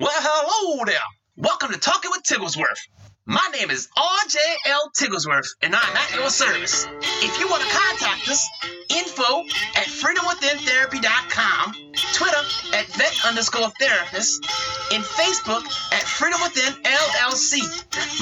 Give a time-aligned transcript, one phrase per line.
[0.00, 0.98] Well, hello there.
[1.36, 2.80] Welcome to Talking with Tigglesworth.
[3.26, 6.88] My name is RJL Tigglesworth, and I'm at your service.
[7.22, 8.42] If you want to contact us,
[8.90, 9.44] info
[9.78, 11.74] at freedomwithin.therapy.com,
[12.12, 12.42] Twitter
[12.74, 14.42] at vet underscore therapist,
[14.90, 15.62] and Facebook
[15.92, 17.62] at Freedom Within LLC.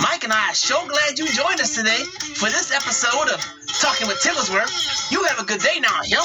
[0.03, 2.05] Mike and I are so glad you joined us today
[2.37, 3.41] for this episode of
[3.81, 5.11] Talking with Tigglesworth.
[5.11, 6.21] You have a good day now, yo.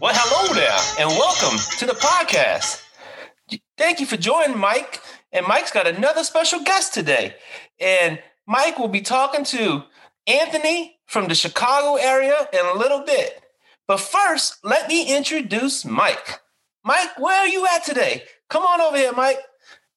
[0.00, 2.82] Well, hello there, and welcome to the podcast.
[3.76, 4.98] Thank you for joining Mike.
[5.30, 7.34] And Mike's got another special guest today.
[7.78, 9.82] And Mike will be talking to
[10.26, 13.42] Anthony from the Chicago area in a little bit.
[13.86, 16.40] But first, let me introduce Mike.
[16.82, 18.22] Mike, where are you at today?
[18.48, 19.40] Come on over here, Mike.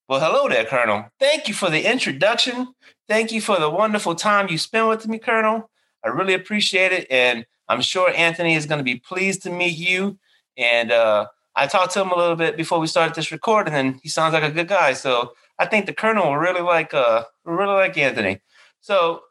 [0.09, 1.05] Well, hello there, Colonel.
[1.17, 2.73] Thank you for the introduction.
[3.07, 5.69] Thank you for the wonderful time you spent with me, Colonel.
[6.03, 7.07] I really appreciate it.
[7.09, 10.17] And I'm sure Anthony is going to be pleased to meet you.
[10.57, 13.99] And uh, I talked to him a little bit before we started this recording, and
[14.03, 14.93] he sounds like a good guy.
[14.93, 18.41] So I think the Colonel will really like uh, really like Anthony.
[18.81, 19.21] So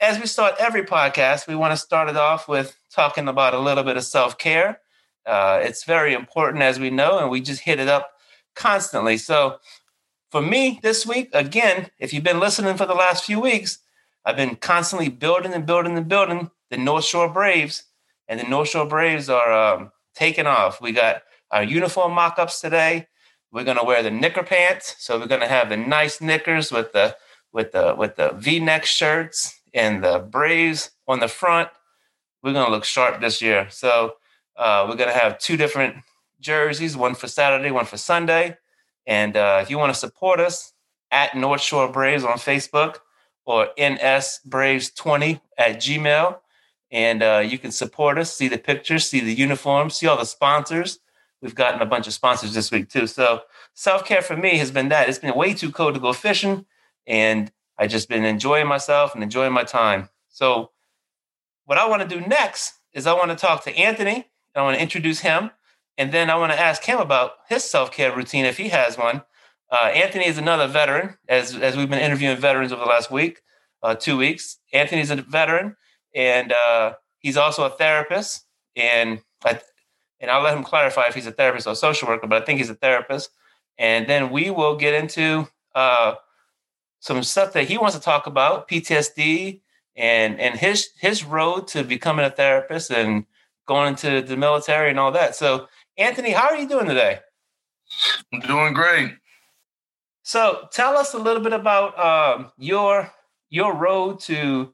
[0.00, 3.58] as we start every podcast, we want to start it off with talking about a
[3.58, 4.80] little bit of self care.
[5.24, 8.10] Uh, it's very important, as we know, and we just hit it up
[8.56, 9.16] constantly.
[9.16, 9.58] So
[10.30, 13.78] for me this week, again, if you've been listening for the last few weeks,
[14.24, 17.84] I've been constantly building and building and building the North Shore Braves,
[18.28, 20.80] and the North Shore Braves are um, taking off.
[20.80, 23.08] We got our uniform mock-ups today.
[23.50, 27.16] We're gonna wear the knicker pants, so we're gonna have the nice knickers with the
[27.52, 31.68] with the with the V-neck shirts and the Braves on the front.
[32.42, 33.66] We're gonna look sharp this year.
[33.70, 34.14] So
[34.56, 35.96] uh, we're gonna have two different
[36.40, 38.56] jerseys, one for Saturday, one for Sunday.
[39.06, 40.72] And uh, if you want to support us
[41.10, 42.98] at North Shore Braves on Facebook
[43.44, 46.38] or NS Braves 20 at Gmail,
[46.90, 50.24] and uh, you can support us, see the pictures, see the uniforms, see all the
[50.26, 50.98] sponsors.
[51.40, 53.06] We've gotten a bunch of sponsors this week too.
[53.06, 53.42] So
[53.74, 55.08] self care for me has been that.
[55.08, 56.66] It's been way too cold to go fishing,
[57.06, 60.08] and I just been enjoying myself and enjoying my time.
[60.28, 60.70] So
[61.64, 64.28] what I want to do next is I want to talk to Anthony.
[64.54, 65.50] and I want to introduce him,
[65.98, 68.96] and then I want to ask him about his self care routine if he has
[68.96, 69.22] one.
[69.72, 73.40] Uh, Anthony is another veteran, as as we've been interviewing veterans over the last week,
[73.82, 74.58] uh, two weeks.
[74.72, 75.76] Anthony's a veteran
[76.14, 78.44] and uh, he's also a therapist.
[78.76, 79.60] And I,
[80.20, 82.44] and I'll let him clarify if he's a therapist or a social worker, but I
[82.44, 83.30] think he's a therapist.
[83.78, 86.14] And then we will get into uh,
[87.00, 89.60] some stuff that he wants to talk about, PTSD,
[89.96, 93.26] and and his his road to becoming a therapist and
[93.66, 95.34] going into the military and all that.
[95.34, 95.68] So,
[95.98, 97.20] Anthony, how are you doing today?
[98.32, 99.12] I'm doing great.
[100.32, 103.12] So, tell us a little bit about um, your
[103.50, 104.72] your road to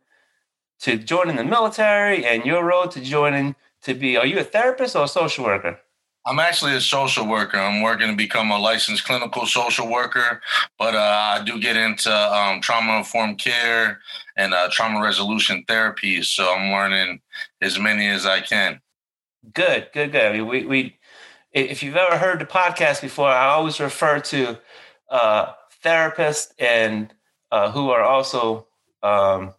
[0.83, 4.95] to joining the military and your road to joining to be are you a therapist
[4.95, 5.81] or a social worker?
[6.25, 7.59] I'm actually a social worker.
[7.59, 10.41] I'm working to become a licensed clinical social worker,
[10.79, 13.99] but uh, I do get into um, trauma informed care
[14.37, 16.27] and uh, trauma resolution therapies.
[16.27, 17.21] So I'm learning
[17.61, 18.81] as many as I can.
[19.53, 20.25] Good, good, good.
[20.25, 20.99] I mean, we, we,
[21.51, 24.59] if you've ever heard the podcast before, I always refer to
[25.11, 25.53] uh,
[25.85, 27.15] therapists and
[27.51, 28.67] uh, who are also
[29.03, 29.55] um,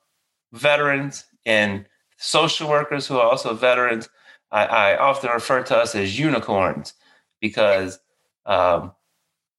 [0.51, 1.85] veterans and
[2.17, 4.09] social workers who are also veterans.
[4.51, 6.93] I, I often refer to us as unicorns
[7.39, 7.99] because
[8.45, 8.91] um,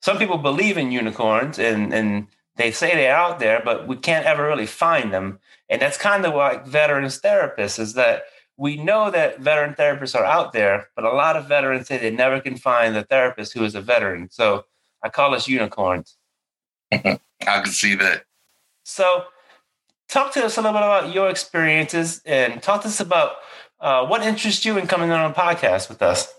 [0.02, 2.26] some people believe in unicorns and, and
[2.56, 5.38] they say they're out there, but we can't ever really find them.
[5.68, 8.24] And that's kind of like veterans therapists is that
[8.56, 12.10] we know that veteran therapists are out there, but a lot of veterans say they
[12.10, 14.28] never can find the therapist who is a veteran.
[14.30, 14.66] So
[15.03, 16.16] I call us unicorns.
[16.93, 18.25] I can see that.
[18.84, 19.25] So
[20.09, 23.37] talk to us a little bit about your experiences and talk to us about
[23.81, 26.33] uh, what interests you in coming on a podcast with us.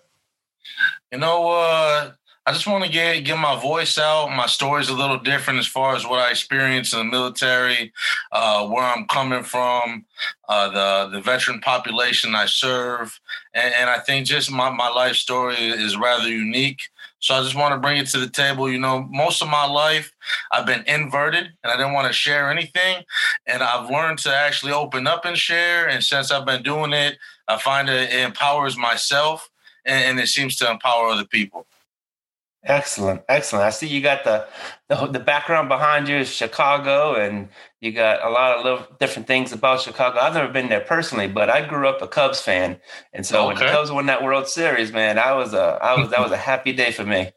[1.11, 2.11] You know, uh,
[2.45, 4.29] I just want to get get my voice out.
[4.29, 7.93] My story's a little different as far as what I experienced in the military,
[8.31, 10.05] uh, where I'm coming from,
[10.49, 13.19] uh, the the veteran population I serve,
[13.53, 16.81] and, and I think just my, my life story is rather unique.
[17.21, 18.69] So I just want to bring it to the table.
[18.69, 20.13] You know, most of my life
[20.51, 23.03] I've been inverted and I didn't want to share anything.
[23.45, 25.87] And I've learned to actually open up and share.
[25.87, 29.49] And since I've been doing it, I find it, empowers myself
[29.85, 31.65] and, it seems to empower other people.
[32.63, 33.65] Excellent, excellent.
[33.65, 34.45] I see you got the,
[34.87, 37.49] the, the background behind you is Chicago, and
[37.79, 40.19] you got a lot of little different things about Chicago.
[40.19, 42.79] I've never been there personally, but I grew up a Cubs fan,
[43.13, 43.47] and so okay.
[43.47, 46.31] when the Cubs won that World Series, man, I was a I was that was
[46.31, 47.31] a happy day for me.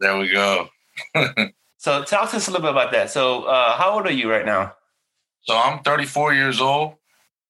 [0.00, 0.68] There we go.
[1.76, 3.10] so talk to us a little bit about that.
[3.10, 4.74] So uh, how old are you right now?
[5.42, 6.94] So I'm 34 years old.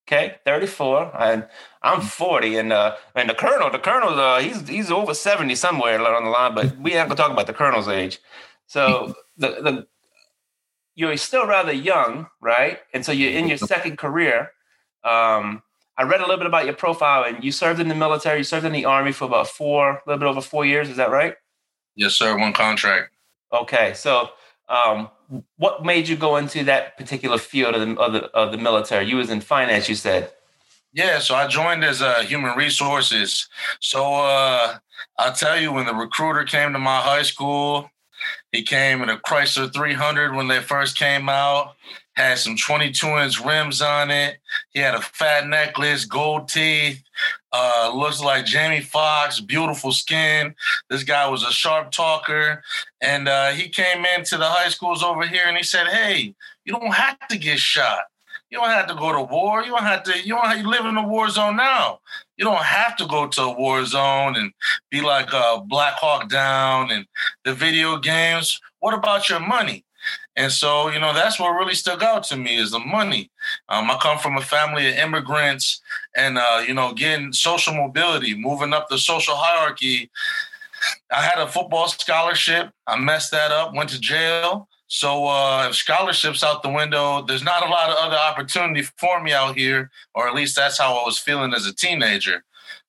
[0.06, 1.46] Okay, 34, and
[1.82, 5.98] I'm 40, and uh, and the colonel, the colonel, uh, he's he's over 70 somewhere
[5.98, 8.18] on the line, but we ain't gonna talk about the colonel's age.
[8.66, 9.86] So the the
[10.94, 12.80] you're still rather young, right?
[12.92, 14.50] And so you're in your second career.
[15.04, 15.62] Um,
[15.96, 18.38] I read a little bit about your profile, and you served in the military.
[18.38, 20.90] You served in the army for about four, a little bit over four years.
[20.90, 21.34] Is that right?
[21.96, 22.36] Yes, sir.
[22.36, 23.10] One contract.
[23.52, 24.30] Okay, so
[24.69, 25.11] um,
[25.56, 29.06] what made you go into that particular field of the, of the of the military?
[29.06, 30.32] You was in finance, you said.
[30.93, 33.49] Yeah, so I joined as uh, human resources.
[33.81, 34.78] So uh,
[35.19, 37.90] I'll tell you, when the recruiter came to my high school,
[38.52, 41.75] he came in a Chrysler 300 when they first came out
[42.16, 44.38] had some 22 inch rims on it.
[44.70, 47.02] He had a fat necklace, gold teeth,
[47.52, 50.55] uh, looks like Jamie Foxx, beautiful skin.
[50.88, 52.62] This guy was a sharp talker.
[53.00, 56.34] And uh, he came into the high schools over here and he said, Hey,
[56.64, 58.05] you don't have to get shot.
[58.50, 59.64] You don't have to go to war.
[59.64, 61.99] You don't have to, you don't have, you live in a war zone now.
[62.37, 64.52] You don't have to go to a war zone and
[64.90, 67.06] be like a Black Hawk Down and
[67.44, 68.60] the video games.
[68.78, 69.83] What about your money?
[70.36, 73.31] And so, you know, that's what really stuck out to me is the money.
[73.69, 75.81] Um, I come from a family of immigrants
[76.16, 80.10] and, uh, you know, getting social mobility, moving up the social hierarchy.
[81.12, 82.70] I had a football scholarship.
[82.86, 84.69] I messed that up, went to jail.
[84.88, 89.22] So uh, if scholarships out the window, there's not a lot of other opportunity for
[89.22, 92.44] me out here, or at least that's how I was feeling as a teenager.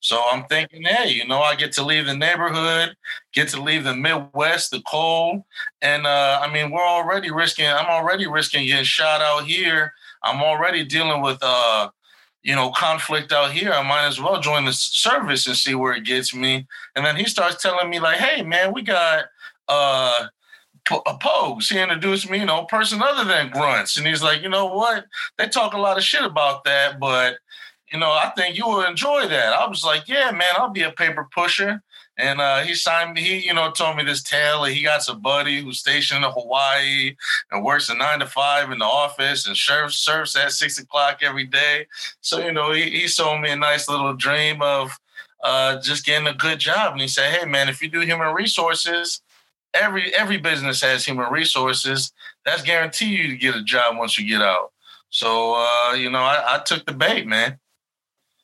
[0.05, 2.95] So I'm thinking, hey, you know, I get to leave the neighborhood,
[3.33, 5.41] get to leave the Midwest, the cold,
[5.81, 7.65] and uh, I mean, we're already risking.
[7.65, 9.93] I'm already risking getting shot out here.
[10.21, 11.89] I'm already dealing with, uh,
[12.43, 13.71] you know, conflict out here.
[13.71, 16.67] I might as well join the service and see where it gets me.
[16.95, 19.25] And then he starts telling me like, hey, man, we got.
[19.67, 20.27] Uh,
[20.91, 21.71] a Pogues.
[21.73, 23.97] He introduced me, you know, person other than grunts.
[23.97, 25.05] And he's like, you know what?
[25.35, 27.37] They talk a lot of shit about that, but
[27.95, 29.53] you know, I think you will enjoy that.
[29.53, 31.81] I was like, yeah, man, I'll be a paper pusher.
[32.17, 34.63] And uh, he signed me, he, you know, told me this tale.
[34.63, 37.15] That he got some buddy who's stationed in Hawaii
[37.51, 41.19] and works a nine to five in the office and serves, serves at six o'clock
[41.21, 41.87] every day.
[42.19, 44.91] So, you know, he, he sold me a nice little dream of
[45.41, 46.91] uh, just getting a good job.
[46.91, 49.21] And he said, hey, man, if you do human resources,
[49.73, 52.11] every every business has human resources.
[52.43, 54.73] That's guarantee you to get a job once you get out.
[55.11, 57.57] So, uh, you know, I, I took the bait, man.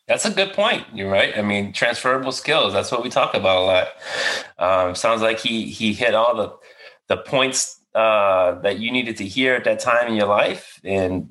[0.08, 0.86] That's a good point.
[0.94, 1.38] You're right.
[1.38, 2.74] I mean, transferable skills.
[2.74, 3.88] That's what we talk about a lot.
[4.60, 6.54] Um, sounds like he he hit all the
[7.08, 11.28] the points uh, that you needed to hear at that time in your life, and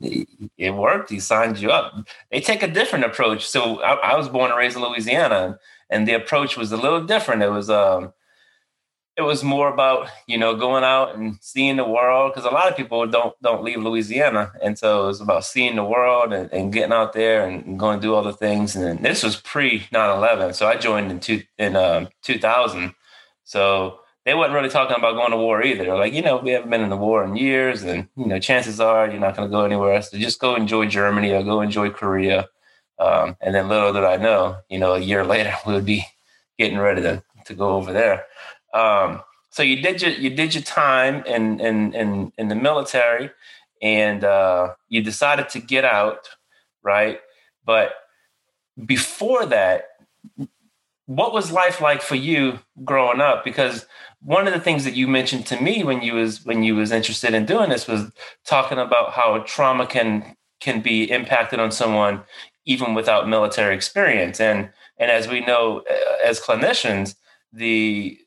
[0.56, 1.10] it worked.
[1.10, 2.06] He signed you up.
[2.30, 3.46] They take a different approach.
[3.46, 5.58] So I, I was born and raised in Louisiana,
[5.88, 7.42] and the approach was a little different.
[7.42, 8.12] It was um,
[9.20, 12.68] it was more about you know going out and seeing the world because a lot
[12.68, 16.50] of people don't don't leave Louisiana, and so it was about seeing the world and,
[16.52, 18.74] and getting out there and going to do all the things.
[18.74, 22.94] And this was pre 9-11, so I joined in two in um, 2000.
[23.44, 25.84] So they wasn't really talking about going to war either.
[25.84, 28.38] They're like, you know, we haven't been in the war in years, and you know,
[28.38, 30.10] chances are you're not going to go anywhere else.
[30.10, 32.48] So just go enjoy Germany or go enjoy Korea.
[32.98, 36.06] Um, and then little did I know, you know, a year later we would be
[36.58, 38.26] getting ready to to go over there.
[38.74, 43.30] Um, so you did your you did your time in in in, in the military,
[43.82, 46.28] and uh, you decided to get out,
[46.82, 47.20] right?
[47.64, 47.92] But
[48.86, 49.84] before that,
[51.06, 53.44] what was life like for you growing up?
[53.44, 53.86] Because
[54.22, 56.92] one of the things that you mentioned to me when you was when you was
[56.92, 58.10] interested in doing this was
[58.44, 62.22] talking about how trauma can can be impacted on someone
[62.66, 67.14] even without military experience and and as we know uh, as clinicians
[67.52, 68.18] the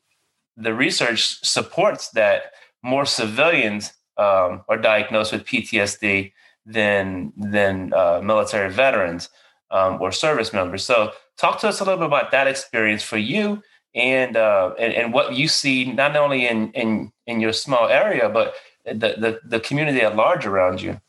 [0.56, 6.32] the research supports that more civilians um, are diagnosed with PTSD
[6.66, 9.28] than than uh, military veterans
[9.70, 10.84] um, or service members.
[10.84, 13.62] So, talk to us a little bit about that experience for you
[13.94, 18.28] and uh, and, and what you see not only in in in your small area,
[18.28, 21.00] but the the, the community at large around you.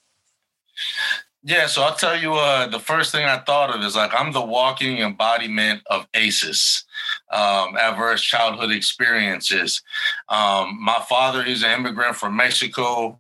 [1.48, 4.32] Yeah, so I'll tell you, uh, the first thing I thought of is like I'm
[4.32, 6.86] the walking embodiment of ACEs,
[7.32, 9.84] um, adverse childhood experiences.
[10.28, 13.20] Um, my father, he's an immigrant from Mexico.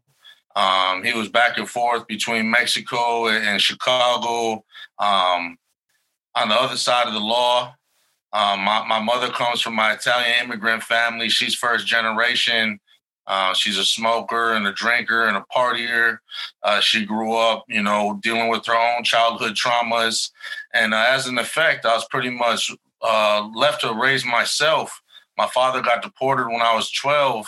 [0.55, 4.65] Um, he was back and forth between Mexico and, and Chicago.
[4.97, 5.59] Um,
[6.33, 7.75] on the other side of the law,
[8.33, 11.29] um, my, my mother comes from my Italian immigrant family.
[11.29, 12.79] She's first generation.
[13.27, 16.19] Uh, she's a smoker and a drinker and a partier.
[16.63, 20.31] Uh, she grew up, you know, dealing with her own childhood traumas.
[20.73, 25.01] And uh, as an effect, I was pretty much uh, left to raise myself.
[25.37, 27.47] My father got deported when I was 12.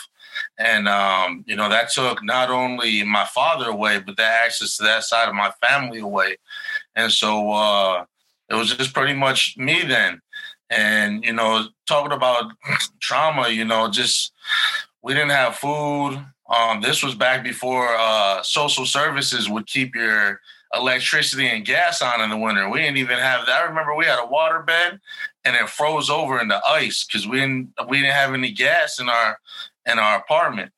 [0.58, 4.84] And, um, you know, that took not only my father away, but that access to
[4.84, 6.36] that side of my family away.
[6.94, 8.04] and so uh,
[8.48, 10.20] it was just pretty much me then.
[10.70, 12.52] And you know, talking about
[13.00, 14.32] trauma, you know, just
[15.02, 16.24] we didn't have food.
[16.48, 20.40] Um, this was back before uh, social services would keep your
[20.74, 22.68] electricity and gas on in the winter.
[22.68, 23.62] We didn't even have that.
[23.62, 25.00] I remember we had a water bed
[25.44, 29.08] and it froze over into ice because we didn't we didn't have any gas in
[29.08, 29.38] our
[29.86, 30.72] in our apartment.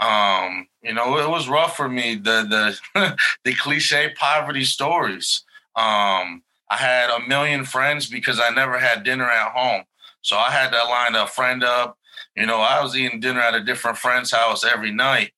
[0.00, 2.16] Um, you know, it was rough for me.
[2.16, 5.44] The the the cliche poverty stories.
[5.76, 9.84] Um, I had a million friends because I never had dinner at home.
[10.22, 11.98] So I had to line a friend up.
[12.36, 15.32] You know, I was eating dinner at a different friend's house every night.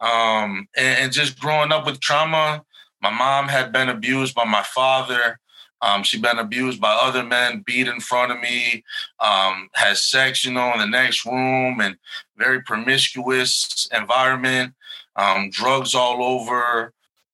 [0.00, 2.62] Um, and, and just growing up with trauma,
[3.00, 5.38] my mom had been abused by my father.
[5.82, 8.82] Um, she'd been abused by other men, beat in front of me,
[9.20, 11.96] um, had sex, you know, in the next room, and
[12.36, 14.74] very promiscuous environment,
[15.16, 16.92] um, drugs all over,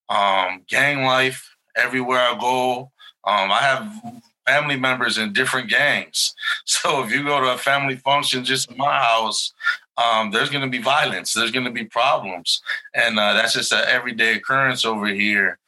[0.08, 2.90] um, gang life everywhere I go.
[3.24, 6.34] Um, I have family members in different gangs.
[6.64, 9.52] So if you go to a family function just in my house,
[9.96, 11.32] um, there's going to be violence.
[11.32, 12.62] There's going to be problems,
[12.94, 15.58] and uh, that's just an everyday occurrence over here.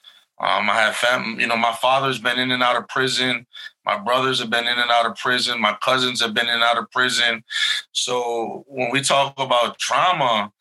[0.40, 1.42] Um, I have family.
[1.42, 3.46] You know, my father's been in and out of prison.
[3.84, 5.60] My brothers have been in and out of prison.
[5.60, 7.44] My cousins have been in and out of prison.
[7.92, 10.52] So when we talk about trauma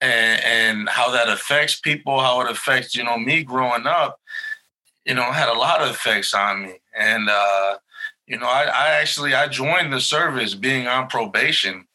[0.00, 4.20] and, and how that affects people, how it affects you know me growing up,
[5.04, 6.81] you know, had a lot of effects on me.
[6.96, 7.78] And uh,
[8.26, 11.86] you know, I, I actually I joined the service being on probation.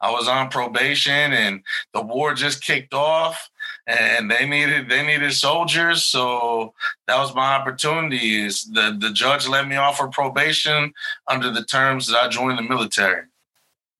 [0.00, 1.62] I was on probation and
[1.94, 3.48] the war just kicked off
[3.86, 6.02] and they needed they needed soldiers.
[6.02, 6.74] So
[7.06, 8.44] that was my opportunity.
[8.44, 10.92] Is the, the judge let me off for probation
[11.28, 13.24] under the terms that I joined the military.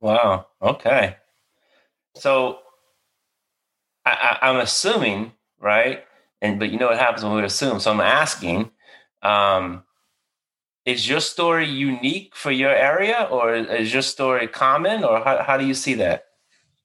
[0.01, 0.47] Wow.
[0.61, 1.17] Okay.
[2.17, 2.59] So
[4.05, 6.05] I, I, I'm assuming, right?
[6.43, 7.81] And but you know what happens when we assume.
[7.81, 8.71] So I'm asking,
[9.23, 9.85] um,
[10.85, 15.57] is your story unique for your area or is your story common or how, how
[15.57, 16.27] do you see that?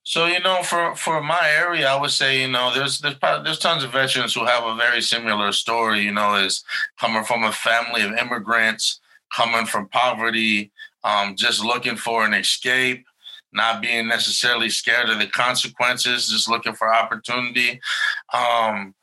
[0.03, 3.43] So you know for for my area i would say you know there's there's probably,
[3.43, 6.63] there's tons of veterans who have a very similar story you know is
[6.99, 9.01] coming from a family of immigrants
[9.35, 10.71] coming from poverty
[11.03, 13.05] um, just looking for an escape
[13.53, 17.79] not being necessarily scared of the consequences just looking for opportunity.
[18.33, 18.95] Um,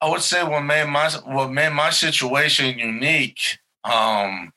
[0.00, 4.52] i would say what made my what made my situation unique um,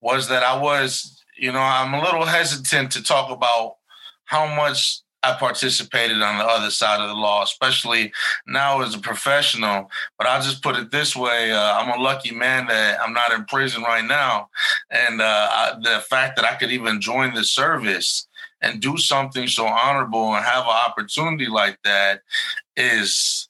[0.00, 3.76] was that I was, you know, I'm a little hesitant to talk about
[4.24, 8.12] how much I participated on the other side of the law, especially
[8.46, 9.90] now as a professional.
[10.16, 13.32] But I'll just put it this way: uh, I'm a lucky man that I'm not
[13.32, 14.48] in prison right now,
[14.90, 18.28] and uh, I, the fact that I could even join the service
[18.60, 22.22] and do something so honorable and have an opportunity like that
[22.76, 23.48] is,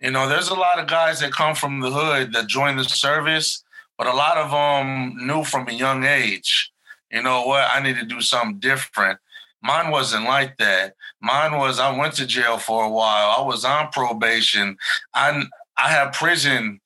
[0.00, 2.84] you know, there's a lot of guys that come from the hood that join the
[2.84, 3.62] service
[3.98, 6.72] but a lot of them knew from a young age,
[7.10, 9.18] you know what, I need to do something different.
[9.62, 10.94] Mine wasn't like that.
[11.20, 13.34] Mine was I went to jail for a while.
[13.36, 14.76] I was on probation.
[15.12, 15.42] I
[15.76, 16.80] I had prison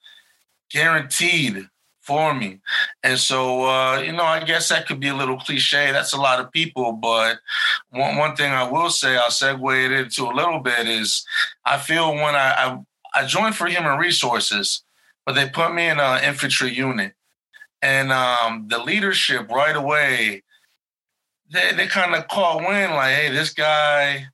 [0.71, 1.69] guaranteed
[2.03, 2.61] for me.
[3.03, 5.93] And so, uh, you know, I guess that could be a little cliche.
[5.93, 6.93] That's a lot of people.
[6.93, 7.39] But
[7.91, 11.25] one, one thing I will say, I'll segue it into a little bit is
[11.65, 12.53] I feel when I,
[13.15, 14.83] I, I joined for human resources,
[15.25, 17.15] but they put me in an infantry unit.
[17.81, 20.43] And um, the leadership right away,
[21.51, 24.27] they, they kind of caught wind like, hey, this guy,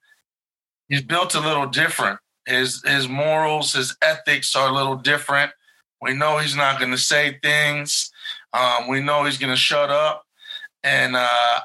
[0.89, 2.21] he's built a little different.
[2.47, 5.53] His his morals, his ethics are a little different.
[6.01, 8.11] We know he's not going to say things.
[8.53, 10.25] Um, we know he's going to shut up.
[10.83, 11.61] And uh,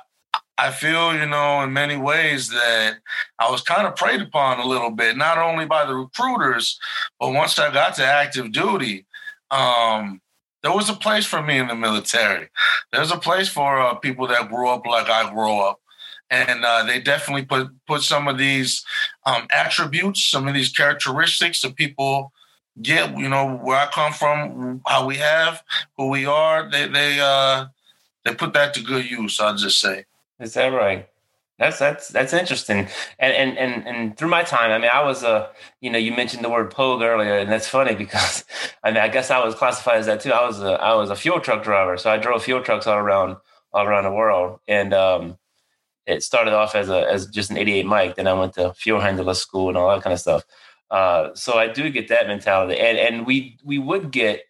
[0.58, 2.98] I feel, you know, in many ways that
[3.40, 6.80] I was kind of preyed upon a little bit, not only by the recruiters,
[7.20, 9.06] but once I got to active duty,
[9.54, 10.22] um,
[10.64, 12.48] there was a place for me in the military.
[12.92, 15.80] There's a place for uh, people that grew up like I grew up,
[16.30, 18.84] and uh, they definitely put put some of these
[19.26, 22.32] um, attributes, some of these characteristics that people
[22.82, 23.18] get.
[23.18, 25.64] You know, where I come from, how we have,
[25.98, 26.70] who we are.
[26.70, 27.68] They they uh,
[28.24, 29.40] they put that to good use.
[29.40, 30.06] I'll just say.
[30.40, 31.08] Is that right?
[31.64, 32.88] That's that's that's interesting.
[33.20, 36.12] And and and and through my time, I mean, I was a you know you
[36.12, 38.44] mentioned the word pogue earlier, and that's funny because
[38.84, 40.34] I mean I guess I was classified as that too.
[40.34, 42.98] I was a I was a fuel truck driver, so I drove fuel trucks all
[42.98, 43.38] around
[43.72, 45.38] all around the world, and um,
[46.06, 48.16] it started off as a as just an 88 Mike.
[48.16, 50.44] Then I went to fuel handler school and all that kind of stuff.
[50.92, 54.44] Uh, so I do get that mentality, and and we we would get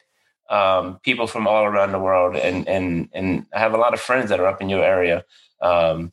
[0.49, 3.99] um, people from all around the world, and and and I have a lot of
[3.99, 5.25] friends that are up in your area.
[5.61, 6.12] Um,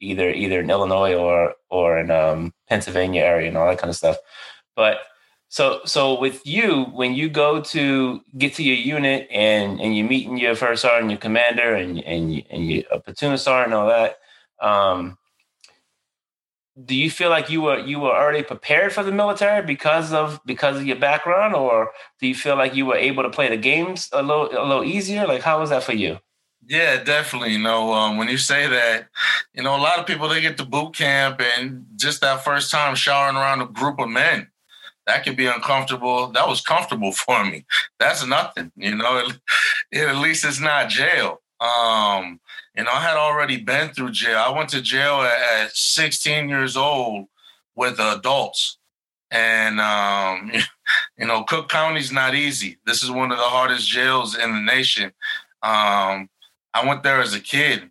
[0.00, 3.96] either either in Illinois or or in um, Pennsylvania area and all that kind of
[3.96, 4.16] stuff.
[4.76, 4.98] But
[5.48, 10.08] So, so with you, when you go to get to your unit and and you're
[10.08, 13.88] meeting your first sergeant, your commander, and and and you a platoon sergeant, and all
[13.88, 14.18] that,
[14.60, 15.16] um,
[16.84, 20.40] do you feel like you were you were already prepared for the military because of
[20.44, 23.56] because of your background, or do you feel like you were able to play the
[23.56, 25.26] games a little a little easier?
[25.26, 26.18] Like, how was that for you?
[26.68, 27.52] Yeah, definitely.
[27.52, 29.08] You know, um, when you say that,
[29.54, 32.70] you know, a lot of people they get to boot camp and just that first
[32.72, 34.48] time showering around a group of men,
[35.06, 36.28] that could be uncomfortable.
[36.28, 37.64] That was comfortable for me.
[38.00, 38.72] That's nothing.
[38.76, 39.28] You know,
[39.92, 41.40] it, at least it's not jail.
[41.60, 42.40] Um,
[42.76, 44.38] you know, I had already been through jail.
[44.38, 47.26] I went to jail at, at 16 years old
[47.76, 48.78] with adults.
[49.30, 50.52] And, um,
[51.18, 52.78] you know, Cook County's not easy.
[52.84, 55.12] This is one of the hardest jails in the nation.
[55.62, 56.28] Um,
[56.76, 57.90] I went there as a kid.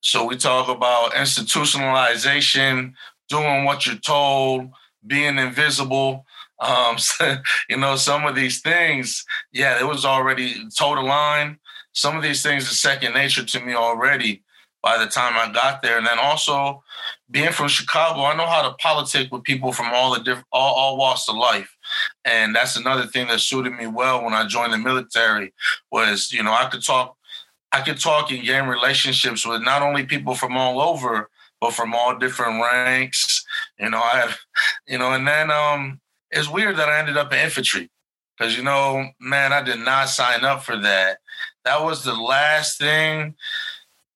[0.00, 2.94] So we talk about institutionalization,
[3.28, 4.70] doing what you're told,
[5.06, 6.26] being invisible.
[6.58, 7.36] Um, so,
[7.68, 11.58] you know, some of these things, yeah, it was already total line.
[11.92, 14.42] Some of these things are second nature to me already
[14.82, 15.98] by the time I got there.
[15.98, 16.82] And then also
[17.30, 20.74] being from Chicago, I know how to politic with people from all the different all,
[20.74, 21.76] all walks of life.
[22.24, 25.52] And that's another thing that suited me well when I joined the military
[25.92, 27.16] was, you know, I could talk
[27.72, 31.94] I could talk and gain relationships with not only people from all over, but from
[31.94, 33.44] all different ranks.
[33.78, 34.38] You know, I have,
[34.86, 36.00] you know, and then um,
[36.30, 37.90] it's weird that I ended up in infantry
[38.36, 41.18] because you know, man, I did not sign up for that.
[41.64, 43.34] That was the last thing,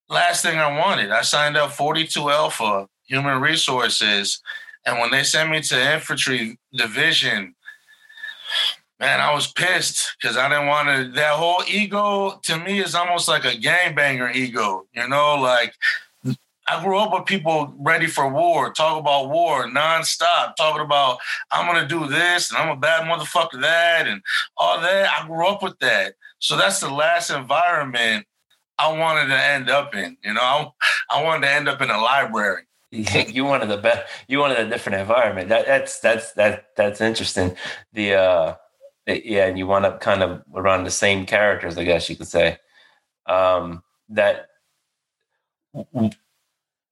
[0.09, 1.11] last thing I wanted.
[1.11, 4.41] I signed up 42 Alpha Human Resources,
[4.85, 7.55] and when they sent me to infantry division,
[9.01, 11.13] man, I was pissed because I didn't want to.
[11.13, 15.75] That whole ego to me is almost like a gangbanger ego, you know, like.
[16.69, 21.19] I grew up with people ready for war, talk about war nonstop, talking about
[21.53, 24.21] I'm gonna do this and I'm a bad motherfucker that and
[24.57, 25.09] all that.
[25.09, 26.15] I grew up with that.
[26.41, 28.27] So that's the last environment
[28.79, 30.17] I wanted to end up in.
[30.25, 30.71] You know, I,
[31.11, 32.65] I wanted to end up in a library.
[32.91, 34.11] you wanted the best.
[34.27, 35.49] You wanted a different environment.
[35.49, 37.57] That that's that's that that's interesting.
[37.93, 38.55] The uh
[39.07, 42.29] yeah, and you wind up kind of around the same characters, I guess you could
[42.29, 42.59] say.
[43.27, 44.47] Um, that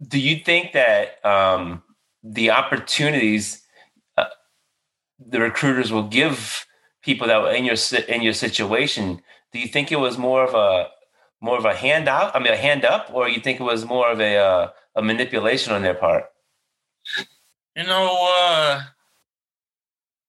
[0.06, 1.82] do you think that um,
[2.22, 3.62] the opportunities
[4.16, 4.26] uh,
[5.18, 6.66] the recruiters will give
[7.02, 7.76] people that were in your
[8.08, 9.20] in your situation?
[9.52, 10.88] Do you think it was more of a
[11.40, 12.34] more of a handout?
[12.34, 15.02] I mean, a hand up, or you think it was more of a uh, a
[15.02, 16.24] manipulation on their part?
[17.76, 18.82] You know, uh,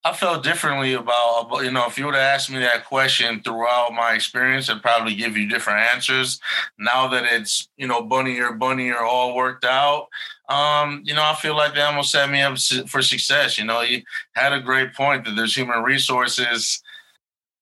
[0.05, 3.91] I felt differently about, you know, if you would have asked me that question throughout
[3.91, 6.39] my experience, I'd probably give you different answers.
[6.77, 10.09] Now that it's, you know, bunny or bunny or all worked out,
[10.47, 13.57] um, you know, I feel like they almost set me up for success.
[13.57, 14.03] You know, you
[14.35, 16.83] had a great point that there's human resources,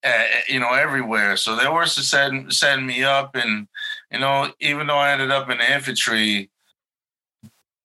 [0.04, 1.38] uh, you know, everywhere.
[1.38, 3.36] So they were setting, setting me up.
[3.36, 3.70] And,
[4.12, 6.50] you know, even though I ended up in the infantry,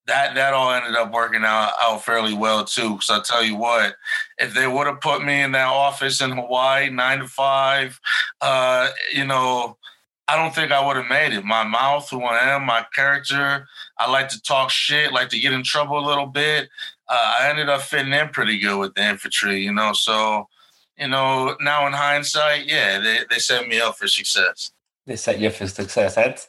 [0.08, 2.94] that that all ended up working out, out fairly well too.
[2.94, 3.94] Because I tell you what,
[4.38, 8.00] if they would have put me in that office in Hawaii, nine to five,
[8.40, 9.76] uh, you know,
[10.26, 11.44] I don't think I would have made it.
[11.44, 13.66] My mouth, who I am, my character,
[13.98, 16.68] I like to talk shit, like to get in trouble a little bit.
[17.08, 19.92] Uh, I ended up fitting in pretty good with the infantry, you know.
[19.94, 20.48] So,
[20.98, 24.70] you know, now in hindsight, yeah, they, they set me up for success.
[25.06, 26.16] They set you up for success.
[26.16, 26.48] That's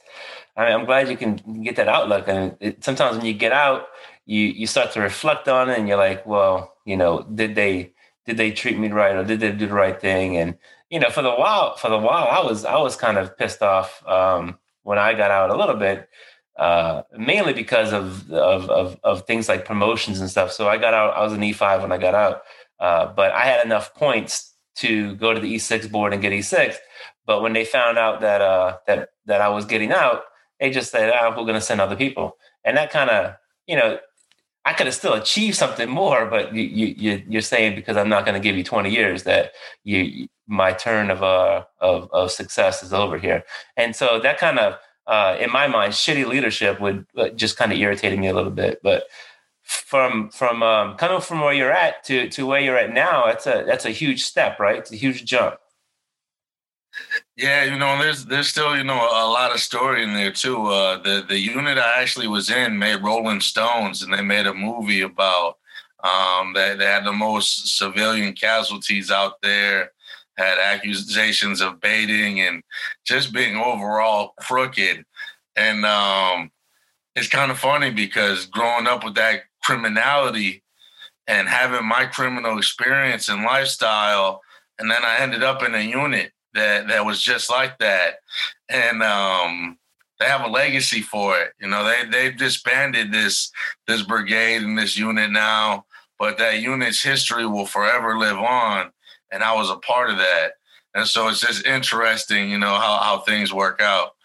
[0.60, 2.28] I am glad you can get that outlook.
[2.28, 3.88] And sometimes when you get out,
[4.26, 7.94] you you start to reflect on it, and you're like, well, you know, did they
[8.26, 10.38] did they treat me right, or did they do the right thing?
[10.38, 10.58] And
[10.90, 13.62] you know, for the while, for the while, I was I was kind of pissed
[13.62, 16.10] off um, when I got out a little bit,
[16.58, 20.52] uh, mainly because of, of, of of things like promotions and stuff.
[20.52, 21.16] So I got out.
[21.16, 22.42] I was an E five when I got out,
[22.80, 26.34] uh, but I had enough points to go to the E six board and get
[26.34, 26.78] E six.
[27.26, 30.24] But when they found out that uh, that that I was getting out,
[30.60, 32.38] they just said, oh, we're going to send other people.
[32.64, 33.36] And that kind of,
[33.68, 34.00] you know,
[34.66, 38.26] I could have still achieved something more, but you, you, you're saying because I'm not
[38.26, 42.84] going to give you 20 years that you, my turn of, uh, of, of success
[42.84, 43.44] is over here.
[43.78, 44.76] And so that kind of,
[45.08, 48.52] uh, in my mind, shitty leadership would uh, just kind of irritated me a little
[48.52, 48.80] bit.
[48.84, 49.06] But
[49.70, 53.46] from from um, coming from where you're at to to where you're at now, that's
[53.48, 54.78] a that's a huge step, right?
[54.78, 55.56] It's a huge jump.
[57.36, 60.68] Yeah, you know, there's there's still you know a lot of story in there too.
[60.68, 64.54] Uh, the the unit I actually was in made Rolling Stones, and they made a
[64.54, 65.58] movie about
[66.04, 69.92] um, they, they had the most civilian casualties out there.
[70.38, 72.64] Had accusations of baiting and
[73.06, 75.06] just being overall crooked,
[75.56, 76.52] and um,
[77.16, 80.64] it's kind of funny because growing up with that criminality
[81.28, 84.42] and having my criminal experience and lifestyle,
[84.78, 88.16] and then I ended up in a unit that that was just like that,
[88.70, 89.78] and um,
[90.20, 91.54] they have a legacy for it.
[91.60, 93.52] You know, they they've disbanded this
[93.88, 95.86] this brigade and this unit now,
[96.18, 98.92] but that unit's history will forever live on,
[99.32, 100.54] and I was a part of that.
[100.96, 104.16] And so it's just interesting, you know, how how things work out.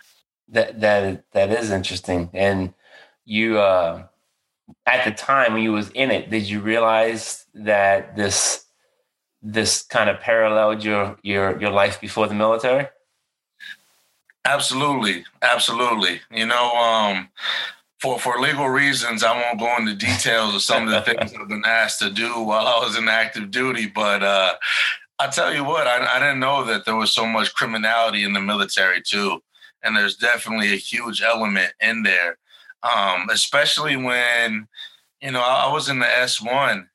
[0.49, 2.75] That that that is interesting, and
[3.25, 3.59] you.
[3.59, 4.05] uh
[4.87, 8.64] at the time when you was in it, did you realize that this
[9.45, 12.89] this kind of paralleled your your your life before the military?
[14.45, 16.21] Absolutely, absolutely.
[16.31, 17.29] You know, um,
[18.01, 21.49] for for legal reasons, I won't go into details of some of the things I've
[21.49, 23.87] been asked to do while I was in active duty.
[23.87, 24.55] But uh,
[25.19, 28.33] I tell you what, I, I didn't know that there was so much criminality in
[28.33, 29.43] the military too,
[29.83, 32.39] and there's definitely a huge element in there
[32.85, 34.69] um, especially when
[35.21, 36.89] you know I, was in the S one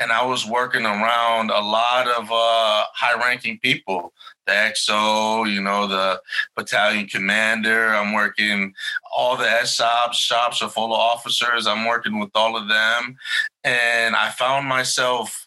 [0.00, 4.12] and I was working around a lot of uh, high-ranking people.
[4.46, 6.20] The XO, you know, the
[6.56, 7.88] battalion commander.
[7.88, 8.72] I'm working
[9.14, 10.16] all the SOPs.
[10.16, 11.66] Shops are full of officers.
[11.66, 13.16] I'm working with all of them,
[13.62, 15.46] and I found myself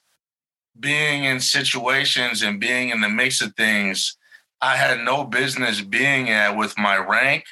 [0.80, 4.18] being in situations and being in the mix of things
[4.62, 7.46] I had no business being at with my rank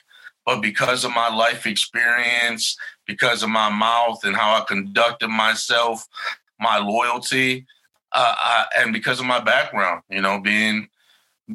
[0.46, 6.08] but because of my life experience, because of my mouth and how I conducted myself,
[6.62, 7.66] my loyalty,
[8.12, 10.88] uh, I, and because of my background, you know, being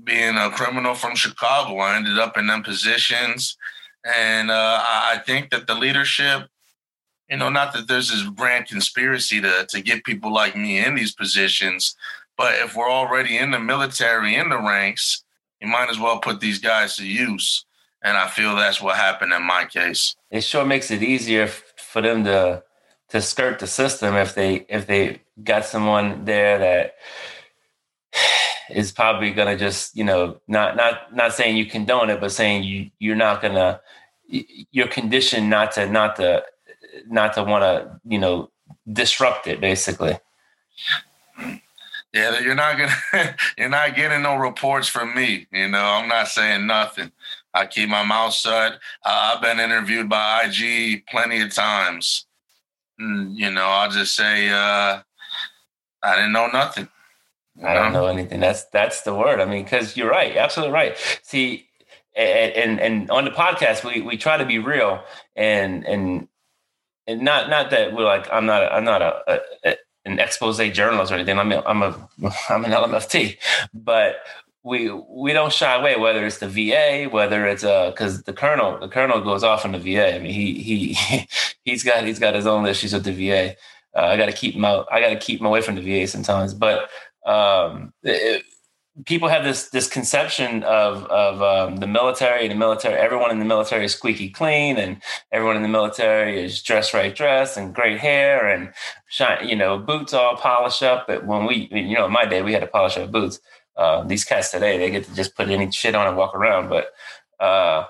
[0.04, 3.56] being a criminal from Chicago, I ended up in them positions,
[4.04, 6.48] and uh, I think that the leadership,
[7.30, 10.94] you know, not that there's this grand conspiracy to to get people like me in
[10.94, 11.96] these positions,
[12.36, 15.24] but if we're already in the military in the ranks,
[15.60, 17.64] you might as well put these guys to use
[18.06, 20.14] and I feel that's what happened in my case.
[20.30, 22.62] It sure makes it easier for them to
[23.08, 26.94] to skirt the system if they if they got someone there that
[28.70, 32.64] is probably to just you know not not not saying you condone it but saying
[32.64, 33.80] you you're not to
[34.72, 36.42] you're conditioned not to not to
[37.06, 38.50] not to want to you know
[38.92, 40.18] disrupt it basically
[42.12, 46.26] yeah you're not gonna you're not getting no reports from me you know i'm not
[46.26, 47.12] saying nothing
[47.56, 48.74] I keep my mouth shut.
[49.02, 52.26] Uh, I've been interviewed by IG plenty of times.
[52.98, 55.00] And, you know, I'll just say uh,
[56.02, 56.88] I didn't know nothing.
[57.64, 58.40] I don't know anything.
[58.40, 59.40] That's that's the word.
[59.40, 61.20] I mean, because you're right, absolutely right.
[61.22, 61.68] See,
[62.14, 65.02] and and on the podcast, we we try to be real
[65.34, 66.28] and and
[67.06, 70.58] and not not that we're like I'm not a, I'm not a, a an expose
[70.70, 71.38] journalist or anything.
[71.38, 72.08] I'm a, I'm a
[72.48, 73.38] I'm an LMFT,
[73.72, 74.16] but
[74.66, 78.78] we we don't shy away whether it's the VA, whether it's uh because the colonel
[78.80, 80.16] the colonel goes off on the VA.
[80.16, 81.28] I mean he he
[81.64, 83.54] he's got he's got his own issues with the VA.
[83.96, 84.86] Uh, I got to keep him out.
[84.92, 86.52] I got to keep him away from the VA sometimes.
[86.52, 86.90] But
[87.24, 88.42] um, it,
[89.04, 92.94] people have this this conception of of um, the military and the military.
[92.94, 95.00] Everyone in the military is squeaky clean, and
[95.32, 98.72] everyone in the military is dressed right, dress and great hair and
[99.08, 101.06] shine, you know, boots all polished up.
[101.06, 103.40] But when we, you know, in my day, we had to polish our boots.
[103.76, 106.68] Uh, these cats today, they get to just put any shit on and walk around.
[106.68, 106.92] But
[107.38, 107.84] uh,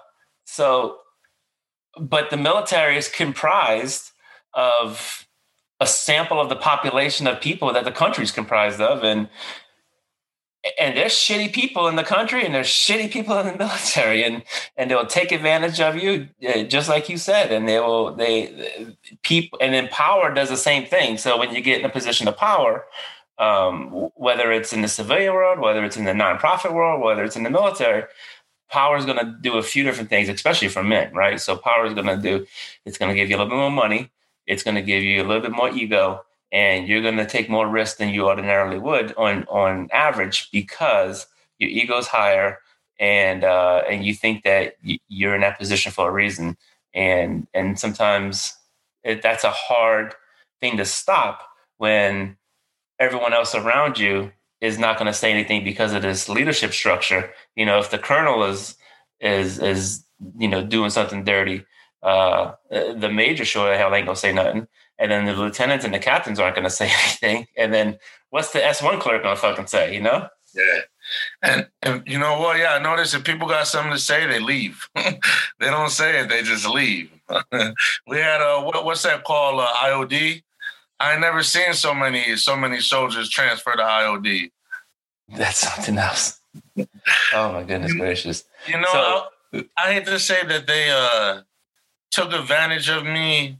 [0.45, 0.99] so,
[1.99, 4.11] but the military is comprised
[4.53, 5.27] of
[5.79, 9.29] a sample of the population of people that the country is comprised of, and
[10.81, 14.43] and there's shitty people in the country, and there's shitty people in the military, and
[14.77, 18.93] and they'll take advantage of you, uh, just like you said, and they will they
[19.23, 21.19] people, and then power does the same thing.
[21.19, 22.87] So when you get in a position of power
[23.39, 27.37] um, whether it's in the civilian world, whether it's in the nonprofit world, whether it's
[27.37, 28.05] in the military,
[28.71, 31.41] power is going to do a few different things, especially for men, right?
[31.41, 32.47] So power is going to do,
[32.85, 34.11] it's going to give you a little bit more money.
[34.47, 37.51] It's going to give you a little bit more ego and you're going to take
[37.51, 41.27] more risk than you ordinarily would on, on average because
[41.59, 42.59] your ego is higher
[42.99, 44.77] and, uh, and you think that
[45.09, 46.57] you're in that position for a reason.
[46.95, 48.57] And, and sometimes
[49.05, 50.15] it, that's a hard
[50.61, 51.43] thing to stop
[51.79, 52.37] when
[52.99, 57.31] everyone else around you is not going to say anything because of this leadership structure.
[57.55, 58.77] You know, if the colonel is
[59.21, 60.05] is is
[60.39, 61.65] you know doing something dirty,
[62.03, 64.67] uh, the major sure the hell ain't gonna say nothing,
[64.99, 67.47] and then the lieutenants and the captains aren't gonna say anything.
[67.57, 67.99] And then
[68.31, 69.95] what's the S one clerk gonna fucking say?
[69.95, 70.29] You know?
[70.55, 70.81] Yeah.
[71.43, 72.59] And, and you know what?
[72.59, 74.89] Yeah, I noticed if people got something to say, they leave.
[74.95, 75.21] they
[75.61, 77.11] don't say it; they just leave.
[78.09, 79.61] we had a what, what's that called?
[79.61, 80.43] Uh, IOD
[80.99, 84.51] I never seen so many so many soldiers transfer to IOD.
[85.29, 86.41] That's something else.
[87.35, 88.45] oh my goodness gracious!
[88.67, 91.43] You know, so, I, I hate to say that they uh,
[92.11, 93.59] took advantage of me.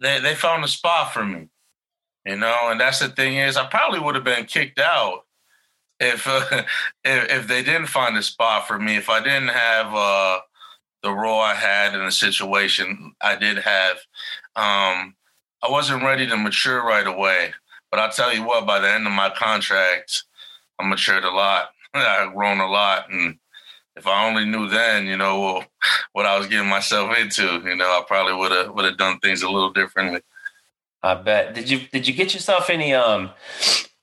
[0.00, 1.48] They they found a spot for me.
[2.24, 5.26] You know, and that's the thing is, I probably would have been kicked out
[6.00, 6.44] if uh,
[7.04, 8.96] if, if they didn't find a spot for me.
[8.96, 10.40] If I didn't have uh,
[11.02, 13.98] the role I had in the situation I did have,
[14.56, 15.14] um,
[15.66, 17.52] I wasn't ready to mature right away.
[17.90, 20.24] But I'll tell you what, by the end of my contract,
[20.78, 21.70] I matured a lot.
[21.94, 23.38] I've grown a lot, and
[23.96, 25.64] if I only knew then, you know,
[26.12, 29.18] what I was getting myself into, you know, I probably would have would have done
[29.20, 30.20] things a little differently.
[31.02, 31.54] I bet.
[31.54, 33.30] Did you did you get yourself any um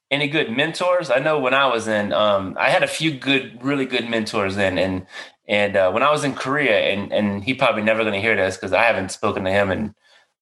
[0.09, 1.11] any good mentors?
[1.11, 4.57] I know when I was in, um, I had a few good, really good mentors
[4.57, 5.05] in, and
[5.47, 8.35] and uh, when I was in Korea, and and he probably never going to hear
[8.35, 9.93] this because I haven't spoken to him in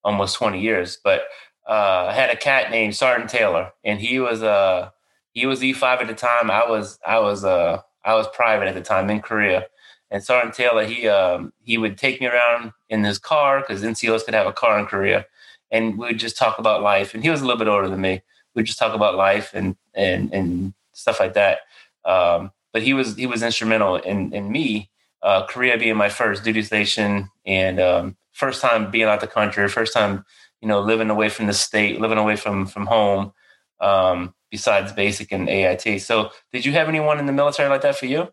[0.04, 1.24] almost twenty years, but
[1.68, 4.90] uh, I had a cat named Sergeant Taylor, and he was uh
[5.34, 6.52] he was E five at the time.
[6.52, 9.68] I was I was uh I was private at the time in Korea,
[10.10, 14.26] and Sergeant Taylor he um he would take me around in his car because NCOs
[14.26, 15.26] could have a car in Korea,
[15.72, 17.14] and we'd just talk about life.
[17.14, 18.22] And he was a little bit older than me
[18.54, 21.60] We'd just talk about life and and and stuff like that.
[22.06, 24.90] Um, but he was he was instrumental in in me
[25.24, 29.68] uh, Korea being my first duty station and um, first time being out the country,
[29.68, 30.26] first time
[30.62, 33.34] you know living away from the state, living away from from home.
[33.80, 36.02] Um, besides basic and AIT.
[36.02, 38.32] So, did you have anyone in the military like that for you?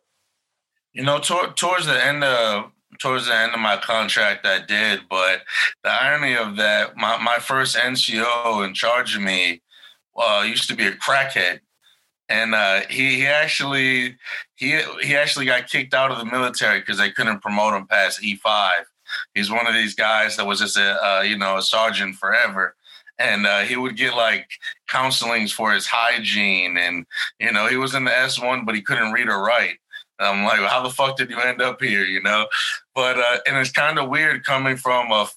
[0.92, 5.02] You know, towards the end of towards the end of my contract, I did.
[5.08, 5.42] But
[5.84, 9.62] the irony of that, my my first NCO in charge of me
[10.16, 11.61] uh, used to be a crackhead,
[12.28, 14.16] and uh, he he actually
[14.56, 18.22] he he actually got kicked out of the military because they couldn't promote him past
[18.22, 18.87] E five.
[19.35, 22.74] He's one of these guys that was just a uh, you know a sergeant forever,
[23.18, 24.48] and uh, he would get like
[24.90, 27.07] counselings for his hygiene, and
[27.38, 29.78] you know he was in the S one, but he couldn't read or write.
[30.18, 32.04] And I'm like, how the fuck did you end up here?
[32.04, 32.46] You know,
[32.94, 35.28] but uh, and it's kind of weird coming from a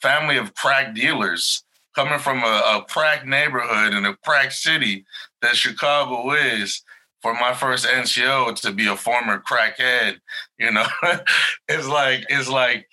[0.00, 5.04] family of crack dealers coming from a, a crack neighborhood in a crack city
[5.42, 6.82] that Chicago is,
[7.22, 10.18] for my first NCO to be a former crackhead,
[10.58, 10.86] you know,
[11.68, 12.86] it's like it's like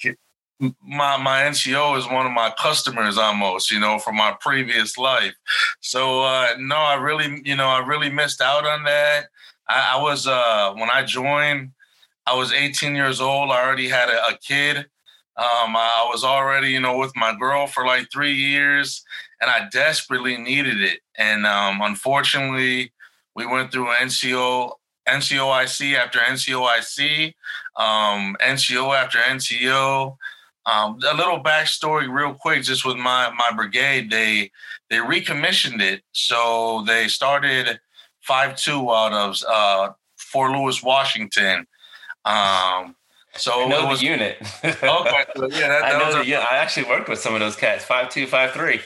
[0.59, 5.35] my my NCO is one of my customers almost, you know, from my previous life.
[5.81, 9.27] So uh, no, I really, you know, I really missed out on that.
[9.69, 11.71] I, I was uh, when I joined,
[12.25, 13.51] I was 18 years old.
[13.51, 14.77] I already had a, a kid.
[15.37, 19.03] Um, I was already, you know, with my girl for like three years,
[19.39, 21.01] and I desperately needed it.
[21.15, 22.91] And um, unfortunately,
[23.35, 24.71] we went through NCO,
[25.07, 27.35] NCOIC after NCOIC,
[27.75, 30.17] um, NCO after NCO.
[30.67, 34.11] Um, a little backstory, real quick, just with my my brigade.
[34.11, 34.51] They
[34.89, 37.79] they recommissioned it, so they started
[38.19, 41.65] five two out of uh, Fort Lewis, Washington.
[42.25, 42.95] Um,
[43.37, 44.37] so I know was, the unit.
[44.65, 46.43] okay, so yeah, that, that I know the unit.
[46.51, 47.85] I actually worked with some of those cats.
[47.85, 48.81] Five two, five three.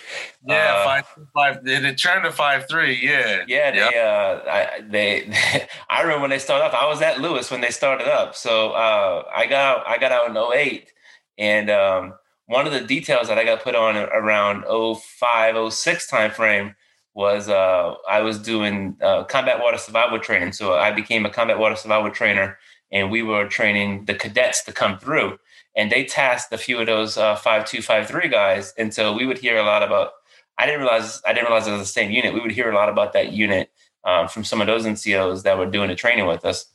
[0.45, 1.63] Yeah, uh, five two, five.
[1.63, 2.99] They turned to five three.
[3.01, 3.71] Yeah, yeah.
[3.71, 3.93] They, yep.
[3.95, 6.73] uh, I, they, I remember when they started up.
[6.79, 8.35] I was at Lewis when they started up.
[8.35, 10.91] So uh, I got I got out in 08.
[11.37, 12.13] And um,
[12.45, 16.75] one of the details that I got put on around 05, 06 time frame
[17.13, 20.53] was uh, I was doing uh, combat water survival training.
[20.53, 22.57] So I became a combat water survival trainer
[22.91, 25.37] and we were training the cadets to come through.
[25.75, 29.13] And they tasked a few of those uh, five two five three guys, and so
[29.13, 30.11] we would hear a lot about.
[30.57, 32.33] I didn't realize I didn't realize it was the same unit.
[32.33, 33.71] We would hear a lot about that unit
[34.03, 36.65] um, from some of those NCOs that were doing the training with us.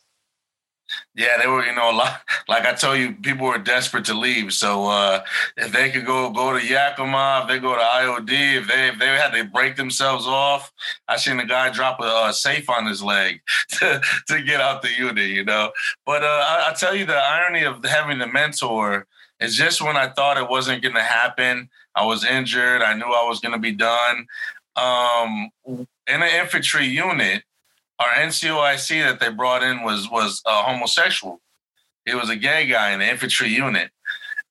[1.15, 4.53] Yeah, they were, you know, like, like I told you, people were desperate to leave.
[4.53, 5.23] So uh,
[5.57, 8.99] if they could go go to Yakima, if they go to IOD, if they if
[8.99, 10.73] they had to break themselves off,
[11.09, 13.41] I seen a guy drop a, a safe on his leg
[13.79, 15.73] to, to get out the unit, you know.
[16.05, 19.07] But uh, I, I tell you, the irony of having the mentor
[19.41, 21.69] is just when I thought it wasn't going to happen.
[21.95, 22.83] I was injured.
[22.83, 24.27] I knew I was going to be done.
[24.77, 27.43] Um, in an infantry unit,
[27.99, 31.41] our NCOIC that they brought in was was a homosexual.
[32.05, 33.91] He was a gay guy in the infantry unit.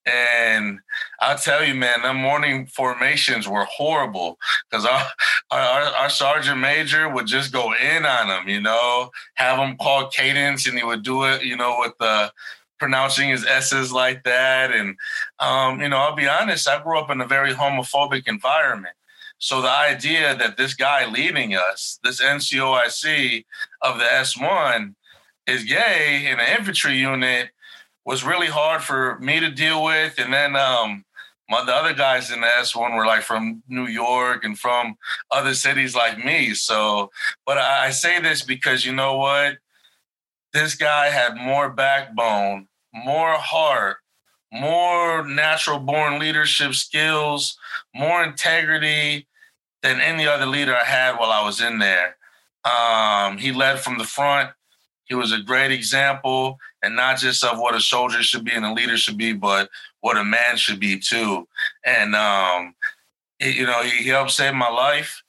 [0.05, 0.79] And
[1.19, 4.37] I'll tell you, man, the morning formations were horrible
[4.69, 5.03] because our,
[5.49, 10.09] our, our sergeant major would just go in on them, you know, have them call
[10.09, 12.31] cadence, and he would do it, you know, with the
[12.77, 14.71] pronouncing his s's like that.
[14.71, 14.95] And
[15.39, 18.95] um, you know, I'll be honest, I grew up in a very homophobic environment.
[19.37, 23.45] So the idea that this guy leaving us, this NCOIC
[23.81, 24.95] of the S1,
[25.47, 27.49] is gay in an infantry unit
[28.05, 30.17] was really hard for me to deal with.
[30.17, 31.05] And then um,
[31.49, 34.95] my, the other guys in the S1 were like from New York and from
[35.31, 36.53] other cities like me.
[36.53, 37.11] So,
[37.45, 39.57] but I, I say this because you know what?
[40.53, 43.97] This guy had more backbone, more heart,
[44.59, 47.57] more natural born leadership skills,
[47.93, 49.27] more integrity
[49.81, 52.17] than any other leader I had while I was in there.
[52.63, 54.51] Um, he led from the front.
[55.05, 58.65] He was a great example, and not just of what a soldier should be and
[58.65, 59.69] a leader should be, but
[60.01, 61.47] what a man should be too.
[61.85, 62.73] And um,
[63.39, 65.21] you know, he, he helped save my life.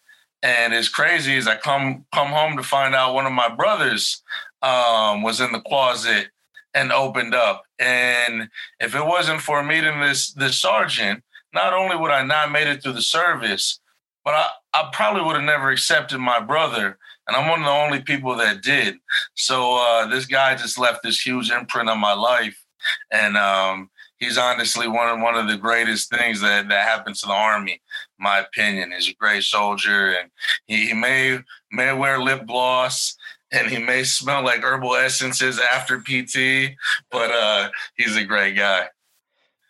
[0.43, 4.23] And it's crazy as I come come home to find out one of my brothers
[4.63, 6.29] um, was in the closet
[6.77, 7.65] and opened up.
[7.81, 12.69] And if it wasn't for meeting this this sergeant, not only would I not made
[12.69, 13.81] it through the service,
[14.25, 16.99] but I, I probably would have never accepted my brother.
[17.27, 18.97] And I'm one of the only people that did.
[19.35, 22.63] So uh, this guy just left this huge imprint on my life.
[23.11, 27.27] And um, he's honestly one of one of the greatest things that, that happened to
[27.27, 27.81] the army,
[28.19, 28.93] my opinion.
[28.93, 30.31] He's a great soldier and
[30.67, 31.41] he, he may
[31.73, 33.17] may wear lip gloss
[33.53, 36.77] and he may smell like herbal essences after PT,
[37.11, 38.89] but uh, he's a great guy.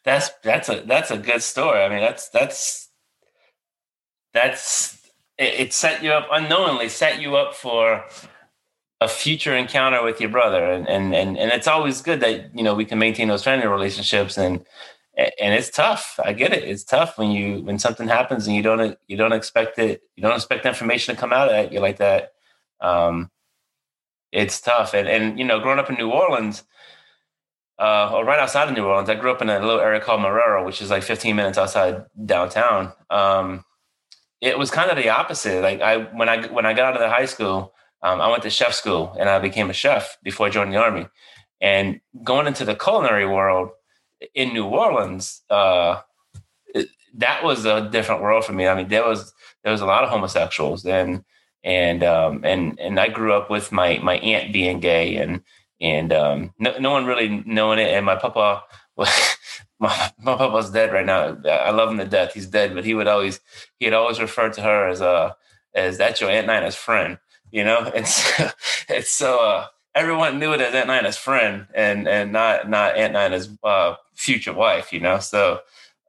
[0.05, 1.83] That's that's a that's a good story.
[1.83, 2.89] I mean, that's that's
[4.33, 4.99] that's
[5.39, 8.05] it, it set you up unknowingly set you up for
[9.01, 12.63] a future encounter with your brother and, and and and it's always good that you
[12.63, 14.65] know we can maintain those family relationships and
[15.17, 18.63] and it's tough i get it it's tough when you when something happens and you
[18.63, 21.99] don't you don't expect it you don't expect information to come out at You're like
[21.99, 22.33] that
[22.81, 23.31] um
[24.41, 26.65] it's tough and and you know growing up in new orleans
[27.79, 29.11] uh, or right outside of New Orleans.
[29.11, 32.05] I grew up in a little area called Marrero, which is like 15 minutes outside
[32.25, 32.93] downtown.
[33.11, 33.65] Um,
[34.41, 35.63] it was kind of the opposite.
[35.63, 38.43] Like I when I when I got out of the high school, um, I went
[38.45, 41.07] to chef school and I became a chef before joined the army.
[41.61, 43.71] And going into the culinary world
[44.35, 46.01] in New Orleans, uh,
[46.75, 48.67] it, that was a different world for me.
[48.67, 49.33] I mean, there was
[49.65, 51.25] there was a lot of homosexuals and
[51.67, 55.43] and um, and and I grew up with my my aunt being gay and
[55.81, 57.89] and um, no, no one really knowing it.
[57.93, 58.63] And my papa
[58.97, 61.37] my, my papa's dead right now.
[61.51, 62.35] I love him to death.
[62.35, 63.41] He's dead, but he would always
[63.79, 65.33] he had always referred to her as uh
[65.75, 67.19] as that's your Aunt Nina's friend,
[67.51, 67.91] you know.
[67.95, 68.49] And so,
[69.03, 73.51] so uh, everyone knew it as Aunt Nina's friend, and and not not Aunt Nina's
[73.65, 75.19] uh, future wife, you know.
[75.19, 75.61] So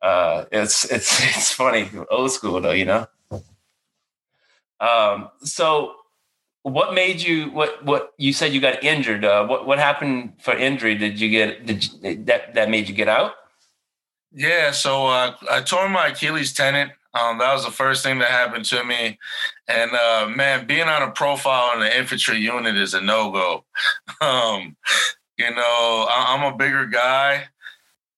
[0.04, 3.08] uh, it's it's it's funny, old school though, you know.
[4.80, 5.96] Um, so
[6.64, 9.24] what made you what what you said you got injured?
[9.24, 10.96] Uh, what what happened for injury?
[10.96, 13.34] Did you get did you, that that made you get out?
[14.32, 16.92] Yeah, so uh, I tore my Achilles tendon.
[17.14, 19.18] Um, that was the first thing that happened to me.
[19.68, 23.66] And uh, man, being on a profile in the infantry unit is a no go.
[24.22, 24.76] um,
[25.38, 27.48] you know, I, am a bigger guy.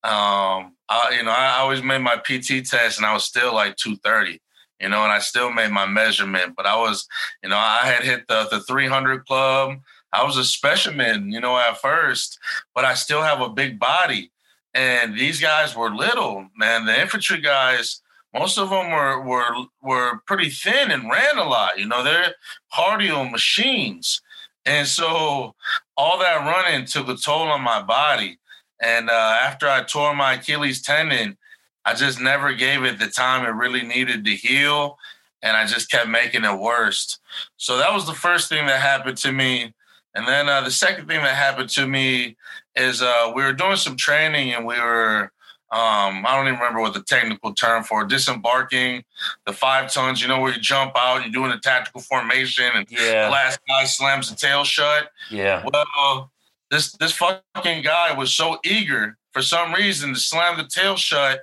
[0.04, 3.76] Um, I, you know, I always made my PT test and I was still like
[3.78, 4.42] 230,
[4.80, 7.08] you know, and I still made my measurement, but I was,
[7.44, 9.80] you know, I had hit the, the 300 club.
[10.12, 12.40] I was a specimen, you know, at first,
[12.74, 14.32] but I still have a big body.
[14.74, 16.86] And these guys were little, man.
[16.86, 18.02] The infantry guys,
[18.34, 21.80] most of them were were were pretty thin and ran a lot.
[21.80, 22.36] You know, they're
[22.74, 24.22] cardio machines.
[24.66, 25.56] And so
[25.98, 28.40] all that running took a toll on my body.
[28.82, 31.38] And uh, after I tore my Achilles tendon,
[31.86, 34.98] I just never gave it the time it really needed to heal.
[35.42, 37.18] And I just kept making it worse.
[37.58, 39.74] So that was the first thing that happened to me.
[40.14, 42.36] And then uh, the second thing that happened to me
[42.76, 45.32] is uh, we were doing some training and we were
[45.72, 49.04] um, I don't even remember what the technical term for disembarking
[49.46, 50.20] the five tons.
[50.20, 53.26] You know where you jump out, you're doing a tactical formation, and yeah.
[53.26, 55.12] the last guy slams the tail shut.
[55.30, 55.64] Yeah.
[55.72, 56.32] Well,
[56.72, 61.42] this this fucking guy was so eager for some reason to slam the tail shut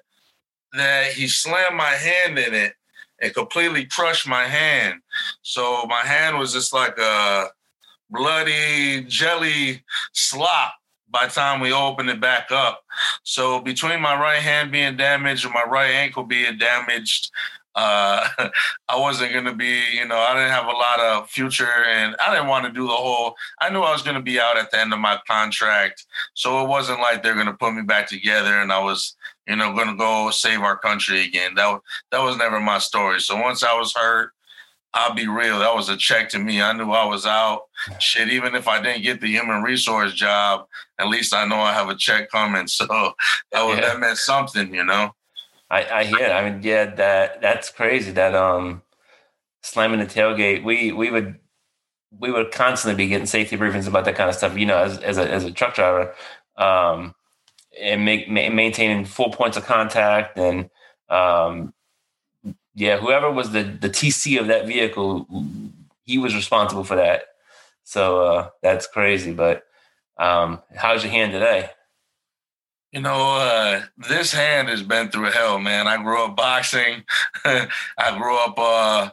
[0.73, 2.75] that he slammed my hand in it
[3.21, 5.01] and completely crushed my hand.
[5.43, 7.47] So my hand was just like a
[8.11, 10.75] bloody jelly slop
[11.09, 12.85] by the time we opened it back up.
[13.23, 17.31] So between my right hand being damaged and my right ankle being damaged,
[17.75, 18.27] uh,
[18.89, 22.17] I wasn't going to be, you know, I didn't have a lot of future and
[22.25, 24.59] I didn't want to do the whole, I knew I was going to be out
[24.59, 26.05] at the end of my contract.
[26.35, 29.15] So it wasn't like they're going to put me back together and I was,
[29.47, 31.55] you know, going to go save our country again.
[31.55, 31.81] That,
[32.11, 33.21] that was never my story.
[33.21, 34.33] So once I was hurt,
[34.95, 35.59] I'll be real.
[35.59, 36.63] That was a check to me.
[36.63, 37.63] I knew I was out.
[37.99, 40.67] Shit, even if I didn't get the human resource job,
[40.99, 42.67] at least I know I have a check coming.
[42.77, 43.81] So that was yeah.
[43.83, 45.15] that meant something, you know.
[45.71, 46.19] I, I hear.
[46.27, 46.31] It.
[46.31, 48.13] I mean, yeah, that that's crazy.
[48.13, 48.83] That um,
[49.63, 50.65] slamming the tailgate.
[50.65, 51.39] We we would
[52.19, 54.57] we would constantly be getting safety briefings about that kind of stuff.
[54.57, 56.15] You know, as as a as a truck driver,
[56.57, 57.15] um,
[57.81, 60.71] and make ma- maintaining full points of contact and
[61.09, 61.73] um,
[62.77, 65.27] yeah, whoever was the the TC of that vehicle,
[66.05, 67.25] he was responsible for that.
[67.85, 69.33] So uh, that's crazy.
[69.33, 69.65] But
[70.19, 71.71] um, how's your hand today?
[72.93, 75.89] You know, uh, this hand has been through hell, man.
[75.89, 77.05] I grew up boxing.
[77.45, 79.11] I grew up uh,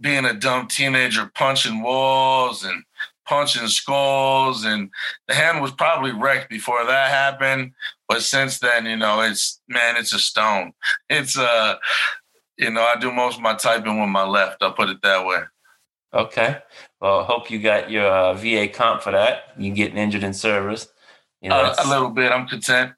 [0.00, 2.84] being a dumb teenager, punching walls and
[3.26, 4.90] punching skulls, and
[5.28, 7.72] the hand was probably wrecked before that happened.
[8.08, 10.72] But since then, you know, it's man, it's a stone.
[11.08, 11.76] It's uh,
[12.56, 14.62] you know, I do most of my typing with my left.
[14.62, 15.40] I'll put it that way.
[16.14, 16.58] Okay.
[17.00, 19.44] Well, hope you got your uh, VA comp for that.
[19.58, 20.88] You getting injured in service.
[21.40, 22.30] You know, uh, a little bit.
[22.30, 22.92] I'm content.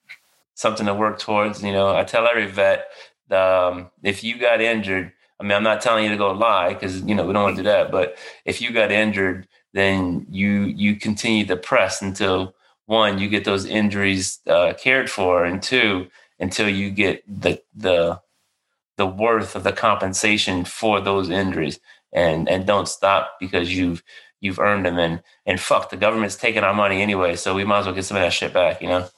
[0.54, 1.62] Something to work towards.
[1.62, 2.86] You know, I tell every vet,
[3.30, 7.02] um, if you got injured, I mean, I'm not telling you to go lie because
[7.02, 7.90] you know we don't want to do that.
[7.90, 12.54] But if you got injured, then you you continue to press until
[12.86, 16.08] one you get those injuries uh, cared for, and two
[16.40, 18.20] until you get the the
[18.98, 21.80] the worth of the compensation for those injuries,
[22.12, 24.02] and and don't stop because you've
[24.40, 27.80] you've earned them, and and fuck the government's taking our money anyway, so we might
[27.80, 29.08] as well get some of that shit back, you know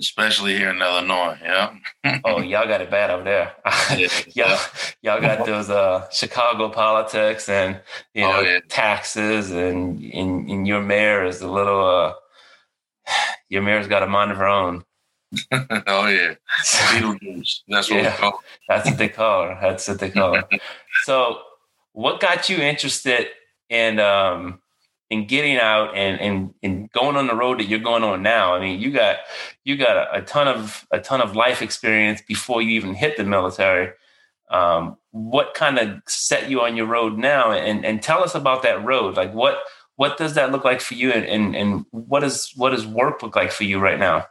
[0.00, 1.38] especially here in Illinois.
[1.42, 1.76] Yeah.
[2.24, 3.52] oh, y'all got it bad over there.
[4.34, 4.58] y'all,
[5.02, 7.80] y'all got those uh, Chicago politics and
[8.14, 8.58] you oh, know oh, yeah.
[8.68, 11.86] taxes, and and your mayor is a little.
[11.86, 12.14] Uh,
[13.48, 14.84] your mayor's got a mind of her own.
[15.52, 16.34] oh yeah,
[16.64, 17.60] Beetlejuice.
[17.68, 18.42] That's what yeah, we call.
[18.68, 19.58] That's what they call her.
[19.60, 20.48] That's what they call her.
[21.04, 21.38] so,
[21.92, 23.28] what got you interested
[23.68, 24.60] in um,
[25.10, 28.54] and getting out and, and and going on the road that you're going on now.
[28.54, 29.16] I mean, you got
[29.64, 33.16] you got a, a ton of a ton of life experience before you even hit
[33.16, 33.92] the military.
[34.50, 37.50] Um, what kind of set you on your road now?
[37.50, 39.16] And and tell us about that road.
[39.16, 39.58] Like what
[39.96, 41.10] what does that look like for you?
[41.10, 44.26] And and, and what does what does work look like for you right now?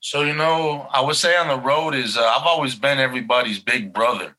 [0.00, 3.58] So you know, I would say on the road is uh, I've always been everybody's
[3.58, 4.36] big brother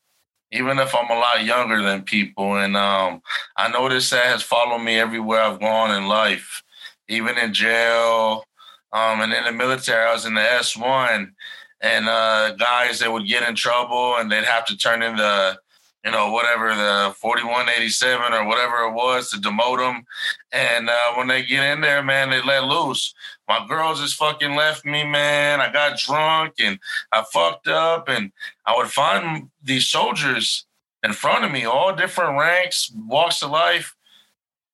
[0.54, 2.56] even if I'm a lot younger than people.
[2.56, 3.22] And um,
[3.56, 6.62] I noticed that has followed me everywhere I've gone in life,
[7.08, 8.44] even in jail.
[8.92, 11.32] Um, and in the military, I was in the S1,
[11.80, 15.58] and uh, guys that would get in trouble and they'd have to turn in the,
[16.04, 20.04] you know, whatever the 4187 or whatever it was to demote them.
[20.52, 23.14] And uh, when they get in there, man, they let loose.
[23.48, 25.60] My girls just fucking left me, man.
[25.60, 26.78] I got drunk and
[27.10, 28.32] I fucked up, and
[28.66, 30.66] I would find these soldiers
[31.02, 33.94] in front of me, all different ranks, walks of life,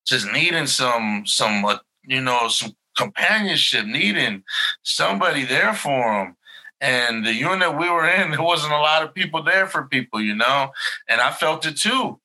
[0.07, 4.43] just needing some, some, uh, you know, some companionship, needing
[4.83, 6.37] somebody there for them.
[6.81, 10.21] And the unit we were in, there wasn't a lot of people there for people,
[10.21, 10.71] you know,
[11.09, 12.19] and I felt it too.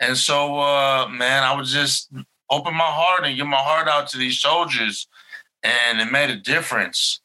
[0.00, 2.10] And so, uh, man, I would just
[2.50, 5.06] open my heart and give my heart out to these soldiers
[5.62, 7.20] and it made a difference.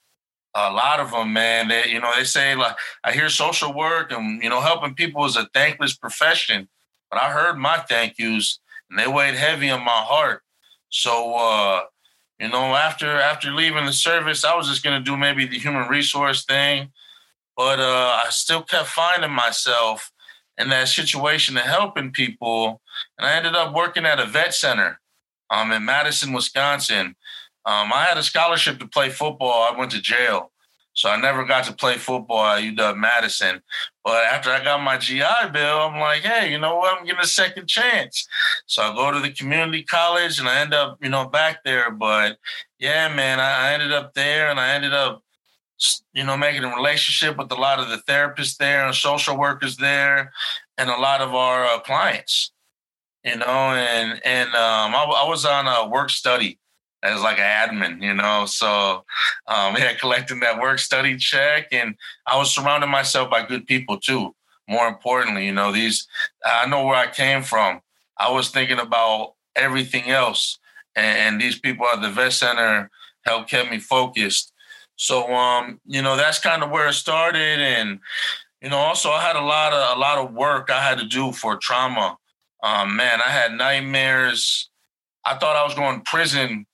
[0.54, 4.12] A lot of them, man, they, you know, they say like I hear social work
[4.12, 6.70] and you know helping people is a thankless profession,
[7.10, 8.60] but I heard my thank yous
[8.90, 10.44] and they weighed heavy on my heart.
[10.90, 11.82] So, uh,
[12.40, 15.88] you know, after after leaving the service, I was just gonna do maybe the human
[15.88, 16.92] resource thing,
[17.56, 20.12] but uh, I still kept finding myself
[20.58, 22.82] in that situation of helping people,
[23.18, 25.00] and I ended up working at a vet center
[25.50, 27.16] um, in Madison, Wisconsin.
[27.66, 29.64] Um, I had a scholarship to play football.
[29.64, 30.52] I went to jail.
[30.96, 33.62] So I never got to play football at UW Madison.
[34.04, 36.98] But after I got my GI Bill, I'm like, hey, you know what?
[36.98, 38.26] I'm getting a second chance.
[38.66, 41.92] So I go to the community college and I end up, you know, back there.
[41.92, 42.38] But
[42.80, 45.22] yeah, man, I, ended up there and I ended up,
[46.14, 49.76] you know, making a relationship with a lot of the therapists there and social workers
[49.76, 50.32] there
[50.78, 52.54] and a lot of our uh, clients,
[53.26, 56.58] you know, and, and um, I, I was on a work study
[57.06, 58.46] as like an admin, you know.
[58.46, 59.06] So
[59.48, 61.96] um, yeah, collecting that work study check, and
[62.26, 64.36] I was surrounding myself by good people too.
[64.68, 66.08] More importantly, you know, these
[66.44, 67.82] I know where I came from.
[68.18, 70.60] I was thinking about everything else,
[70.96, 72.90] and, and these people at the vet center
[73.26, 74.52] helped kept me focused.
[74.96, 78.00] So um, you know, that's kind of where it started, and
[78.62, 81.06] you know, also I had a lot of a lot of work I had to
[81.06, 82.18] do for trauma.
[82.64, 84.70] Um, man, I had nightmares.
[85.24, 86.66] I thought I was going to prison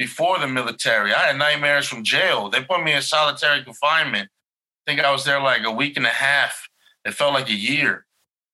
[0.00, 1.12] before the military.
[1.12, 2.48] I had nightmares from jail.
[2.48, 4.30] They put me in solitary confinement.
[4.30, 6.70] I think I was there like a week and a half.
[7.04, 8.06] It felt like a year.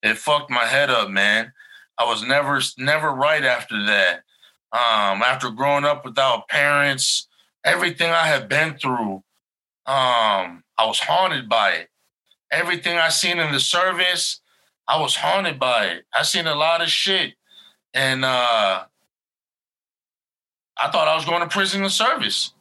[0.02, 1.52] It fucked my head up, man.
[1.96, 4.24] I was never never right after that.
[4.72, 7.28] Um, after growing up without parents,
[7.64, 9.22] everything I had been through,
[9.86, 11.90] um, I was haunted by it.
[12.50, 14.40] Everything I seen in the service,
[14.88, 16.06] I was haunted by it.
[16.12, 17.34] I seen a lot of shit.
[17.94, 18.86] And uh
[20.78, 22.52] I thought I was going to prison in service.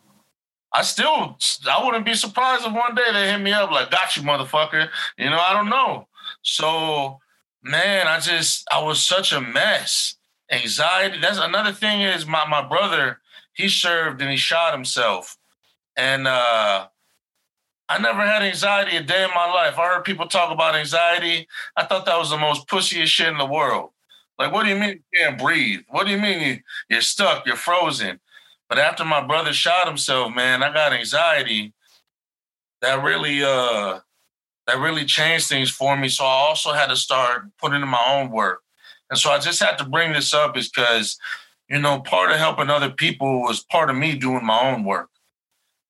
[0.74, 1.38] I still,
[1.70, 4.90] I wouldn't be surprised if one day they hit me up like, "Got you, motherfucker."
[5.18, 6.08] You know, I don't know.
[6.42, 7.20] So,
[7.64, 10.18] man, I just, I was such a mess.
[10.52, 11.20] Anxiety.
[11.20, 12.02] That's another thing.
[12.02, 13.20] Is my my brother?
[13.54, 15.38] He served and he shot himself,
[15.96, 16.88] and uh,
[17.88, 19.80] I never had anxiety a day in my life.
[19.80, 21.48] I heard people talk about anxiety.
[21.76, 23.92] I thought that was the most pussiest shit in the world.
[24.38, 25.82] Like, what do you mean you can't breathe?
[25.90, 27.46] What do you mean you, are stuck?
[27.46, 28.20] You're frozen.
[28.68, 31.74] But after my brother shot himself, man, I got anxiety.
[32.82, 34.00] That really, uh,
[34.68, 36.10] that really changed things for me.
[36.10, 38.62] So I also had to start putting in my own work.
[39.10, 41.18] And so I just had to bring this up is because,
[41.70, 45.10] you know, part of helping other people was part of me doing my own work.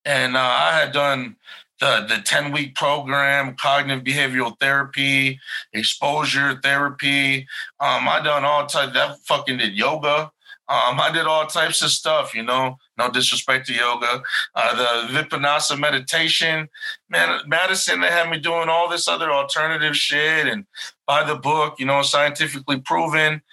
[0.04, 1.38] And uh, I had done
[1.86, 5.40] the the 10 week program, cognitive behavioral therapy,
[5.74, 7.48] exposure therapy.
[7.80, 8.94] Um, I done all types.
[8.94, 10.32] That fucking did yoga.
[10.68, 12.78] Um, I did all types of stuff, you know.
[12.98, 14.24] No disrespect to yoga.
[14.56, 16.70] Uh, the Vipassana meditation,
[17.08, 18.02] man, Madison.
[18.02, 20.66] They had me doing all this other alternative shit and
[21.06, 23.44] by the book, you know, scientifically proven.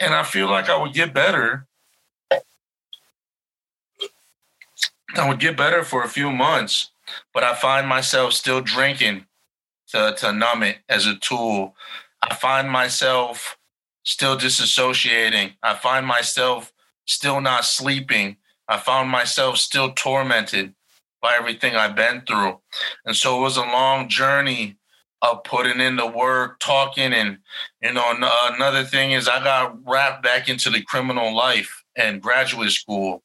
[0.00, 1.66] And I feel like I would get better.
[5.16, 6.90] I would get better for a few months
[7.32, 9.26] but I find myself still drinking
[9.88, 11.74] to, to numb it as a tool.
[12.22, 13.56] I find myself
[14.02, 15.54] still disassociating.
[15.62, 16.72] I find myself
[17.06, 18.36] still not sleeping.
[18.68, 20.74] I found myself still tormented
[21.20, 22.60] by everything I've been through.
[23.04, 24.76] And so it was a long journey
[25.22, 27.12] of putting in the work, talking.
[27.12, 27.38] And,
[27.82, 28.14] you know,
[28.54, 33.22] another thing is I got wrapped back into the criminal life and graduate school.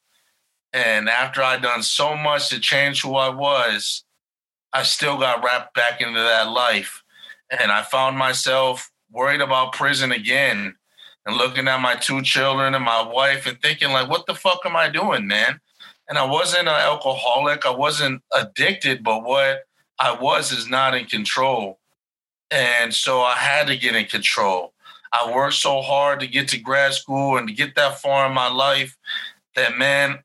[0.74, 4.04] And after I'd done so much to change who I was,
[4.74, 7.04] I still got wrapped back into that life.
[7.52, 10.76] And I found myself worried about prison again
[11.26, 14.62] and looking at my two children and my wife and thinking, like, what the fuck
[14.66, 15.60] am I doing, man?
[16.10, 17.66] And I wasn't an alcoholic.
[17.66, 19.60] I wasn't addicted, but what
[20.00, 21.80] I was is not in control.
[22.50, 24.74] And so I had to get in control.
[25.12, 28.34] I worked so hard to get to grad school and to get that far in
[28.34, 28.98] my life
[29.56, 30.24] that, man,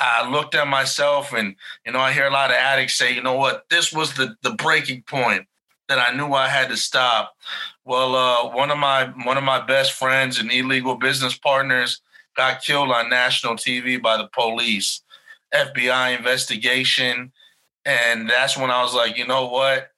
[0.00, 3.22] I looked at myself and, you know, I hear a lot of addicts say, you
[3.22, 5.46] know what, this was the, the breaking point
[5.90, 7.36] that I knew I had to stop.
[7.84, 12.00] Well, uh, one of my one of my best friends and illegal business partners
[12.36, 15.02] got killed on national TV by the police,
[15.52, 17.32] FBI investigation,
[17.84, 19.88] and that's when I was like, you know what?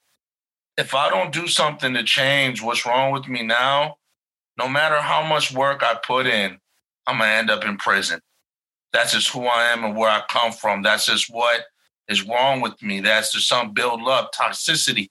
[0.79, 3.99] If I don't do something to change what's wrong with me now,
[4.59, 6.59] no matter how much work I put in,
[7.07, 8.21] I'm gonna end up in prison.
[8.93, 10.83] That's just who I am and where I come from.
[10.83, 11.65] That's just what
[12.09, 13.01] is wrong with me.
[13.01, 15.11] That's just some build up toxicity.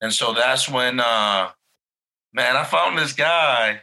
[0.00, 1.50] And so that's when, uh,
[2.32, 3.80] man, I found this guy.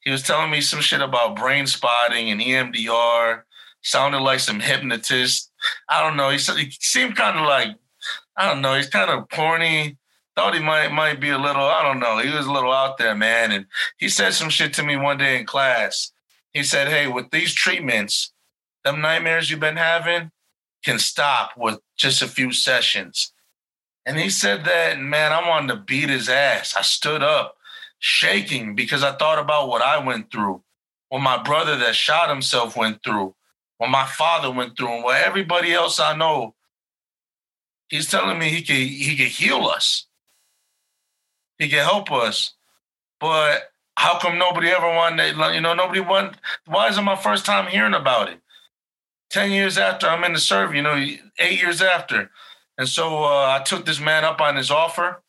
[0.00, 3.42] He was telling me some shit about brain spotting and EMDR.
[3.82, 5.50] Sounded like some hypnotist.
[5.88, 6.30] I don't know.
[6.30, 7.76] He, he seemed kind of like,
[8.36, 8.74] I don't know.
[8.74, 9.96] He's kind of corny.
[10.36, 11.64] Thought he might might be a little.
[11.64, 12.18] I don't know.
[12.18, 13.52] He was a little out there, man.
[13.52, 13.66] And
[13.98, 16.12] he said some shit to me one day in class.
[16.52, 18.32] He said, "Hey, with these treatments,
[18.84, 20.30] them nightmares you've been having
[20.84, 23.32] can stop with just a few sessions.
[24.06, 26.74] And he said that, and man, I wanted to beat his ass.
[26.76, 27.56] I stood up
[27.98, 30.62] shaking because I thought about what I went through,
[31.10, 33.34] what my brother that shot himself went through,
[33.78, 36.54] what my father went through, and what everybody else I know.
[37.88, 40.06] He's telling me he could he could heal us.
[41.58, 42.54] He can help us.
[43.18, 47.44] But how come nobody ever wanted, you know, nobody want why is it my first
[47.44, 48.40] time hearing about it?
[49.30, 50.96] 10 years after I'm in the service, you know,
[51.38, 52.30] eight years after.
[52.76, 55.22] And so uh, I took this man up on his offer.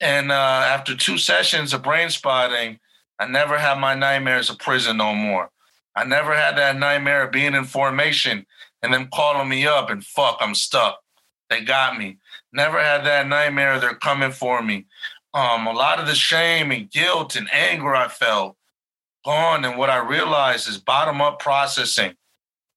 [0.00, 2.78] And uh, after two sessions of brain spotting,
[3.18, 5.50] I never had my nightmares of prison no more.
[5.94, 8.46] I never had that nightmare of being in formation
[8.82, 11.00] and them calling me up and fuck, I'm stuck.
[11.50, 12.18] They got me.
[12.52, 14.86] Never had that nightmare they're coming for me.
[15.34, 18.56] Um, a lot of the shame and guilt and anger I felt
[19.24, 19.64] gone.
[19.64, 22.14] And what I realized is bottom up processing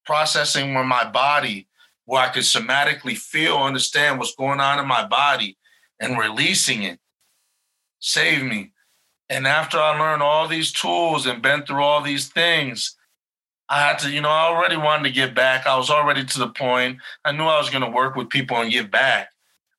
[0.05, 1.67] processing with my body
[2.05, 5.57] where I could somatically feel, understand what's going on in my body
[5.99, 6.99] and releasing it.
[7.99, 8.73] Save me.
[9.29, 12.95] And after I learned all these tools and been through all these things,
[13.69, 15.65] I had to, you know, I already wanted to give back.
[15.65, 16.99] I was already to the point.
[17.23, 19.29] I knew I was going to work with people and give back.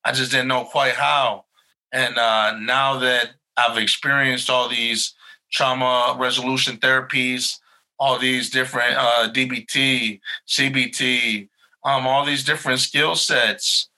[0.03, 1.45] I just didn't know quite how.
[1.91, 5.13] And uh, now that I've experienced all these
[5.51, 7.57] trauma resolution therapies,
[7.99, 11.49] all these different uh, DBT, CBT,
[11.83, 13.89] um, all these different skill sets.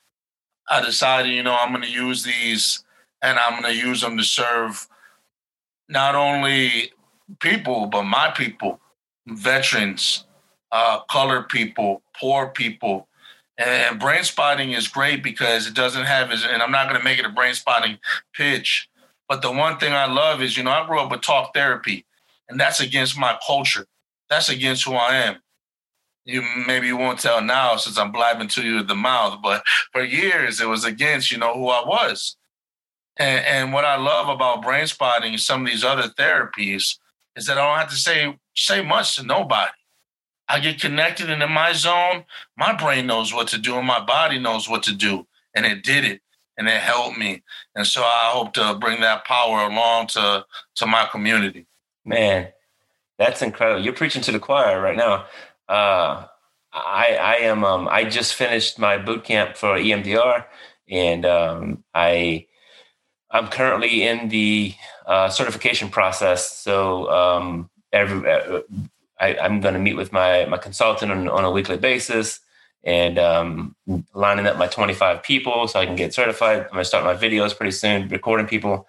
[0.70, 2.84] I decided, you know, I'm going to use these
[3.22, 4.88] and I'm going to use them to serve
[5.90, 6.92] not only
[7.40, 8.80] people, but my people,
[9.28, 10.26] veterans,
[10.72, 13.08] uh, colored people, poor people.
[13.58, 17.18] And brain spotting is great because it doesn't have, and I'm not going to make
[17.18, 17.98] it a brain spotting
[18.34, 18.88] pitch.
[19.28, 22.06] But the one thing I love is, you know, I grew up with talk therapy
[22.50, 23.88] and that's against my culture.
[24.30, 25.38] That's against who I am.
[26.26, 29.64] you maybe you won't tell now since I'm blabbing to you at the mouth, but
[29.94, 32.36] for years it was against, you know, who I was.
[33.18, 36.98] And, and what I love about brain spotting and some of these other therapies
[37.36, 39.72] is that I don't have to say say much to nobody.
[40.50, 42.26] I get connected and in my zone,
[42.58, 45.28] my brain knows what to do and my body knows what to do.
[45.56, 46.22] And it did it
[46.58, 47.44] and it helped me.
[47.76, 50.46] And so I hope to bring that power along to
[50.76, 51.66] to my community.
[52.08, 52.48] Man,
[53.18, 53.84] that's incredible.
[53.84, 55.26] You're preaching to the choir right now.
[55.68, 56.26] Uh,
[56.72, 60.46] I I am um, I just finished my boot camp for EMDR,
[60.90, 62.48] and um, I
[63.30, 64.74] I'm currently in the
[65.06, 66.50] uh, certification process.
[66.58, 68.62] So um, every uh,
[69.20, 72.40] I, am going to meet with my my consultant on, on a weekly basis
[72.86, 73.76] and um,
[74.14, 76.62] lining up my 25 people so I can get certified.
[76.62, 78.88] I'm going to start my videos pretty soon, recording people.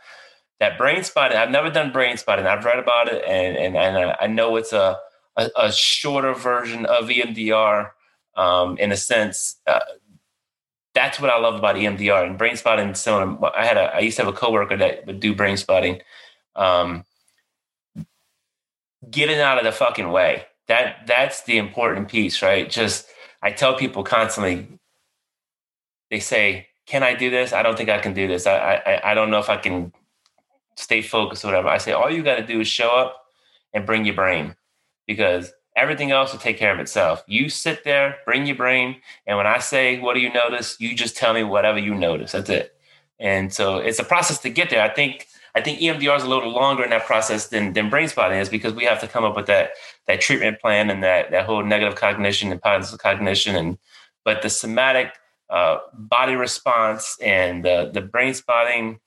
[0.61, 2.47] That brain spotting, I've never done brain spotting.
[2.47, 4.99] I've read about it, and and, and I know it's a
[5.37, 7.91] a, a shorter version of EMDR
[8.37, 9.57] um, in a sense.
[9.67, 9.81] Uh,
[10.95, 12.95] that's what I love about EMDR and brain spotting.
[12.95, 16.01] Similar, I had a I used to have a coworker that would do brain spotting.
[16.57, 17.05] Um,
[19.11, 20.47] getting out of the fucking way.
[20.67, 22.69] That that's the important piece, right?
[22.69, 23.07] Just
[23.43, 24.69] I tell people constantly.
[26.11, 27.53] They say, "Can I do this?
[27.53, 28.47] I don't think I can do this.
[28.47, 29.93] I I, I don't know if I can
[30.79, 33.25] stay focused whatever." I say, all you got to do is show up
[33.73, 34.57] and bring your brain
[35.07, 37.23] because everything else will take care of itself.
[37.27, 40.95] You sit there, bring your brain, and when I say, "What do you notice?" you
[40.95, 42.33] just tell me whatever you notice.
[42.33, 42.75] That's it.
[43.19, 44.83] And so it's a process to get there.
[44.83, 48.09] I think I think EMDR is a little longer in that process than than brain
[48.09, 49.73] spotting is because we have to come up with that
[50.07, 53.79] that treatment plan and that that whole negative cognition and positive cognition and
[54.25, 55.15] but the somatic
[55.51, 59.01] uh, body response and the the brain spotting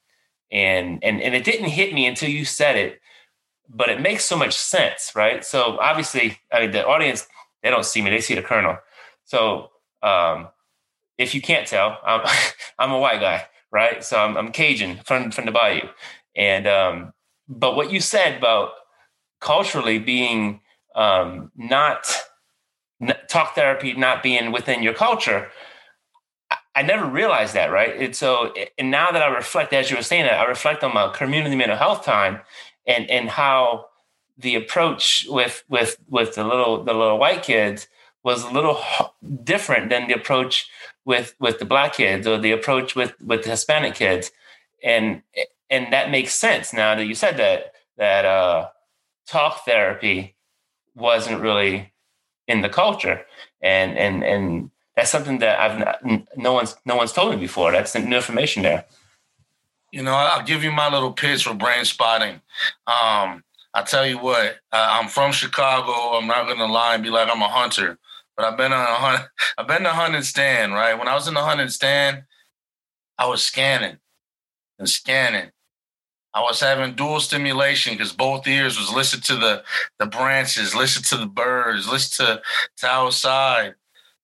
[0.51, 3.01] and and and it didn't hit me until you said it
[3.73, 5.43] but it makes so much sense, right?
[5.45, 7.27] So obviously, I mean, the audience
[7.63, 8.77] they don't see me; they see the colonel.
[9.25, 9.69] So
[10.03, 10.49] um,
[11.17, 12.21] if you can't tell, I'm,
[12.79, 14.03] I'm a white guy, right?
[14.03, 15.87] So I'm, I'm Cajun from from the Bayou,
[16.35, 17.13] and um,
[17.47, 18.71] but what you said about
[19.39, 20.61] culturally being
[20.95, 22.05] um, not
[23.27, 25.49] talk therapy not being within your culture
[26.73, 27.95] I never realized that, right?
[27.97, 30.93] And so, and now that I reflect, as you were saying that, I reflect on
[30.93, 32.41] my community mental health time
[32.87, 33.87] and and how
[34.37, 37.87] the approach with with with the little the little white kids
[38.23, 38.79] was a little
[39.43, 40.69] different than the approach
[41.05, 44.31] with with the black kids or the approach with with the Hispanic kids,
[44.83, 45.21] and
[45.69, 48.69] and that makes sense now that you said that that uh,
[49.27, 50.35] talk therapy
[50.95, 51.91] wasn't really
[52.47, 53.25] in the culture,
[53.61, 57.71] and and and that's something that I've not, no one's no one's told me before.
[57.71, 58.85] That's new information there.
[59.91, 62.41] You know, I'll give you my little pitch for brain spotting.
[62.87, 65.91] Um, I tell you what, uh, I'm from Chicago.
[66.17, 67.97] I'm not gonna lie and be like I'm a hunter,
[68.35, 69.27] but I've been on a hunt.
[69.57, 70.73] I've been to hunting stand.
[70.73, 72.23] Right when I was in the hunting stand,
[73.17, 73.97] I was scanning
[74.77, 75.51] and scanning.
[76.33, 79.63] I was having dual stimulation because both ears was listen to the
[79.99, 82.41] the branches, listen to the birds, listen to,
[82.77, 83.75] to outside.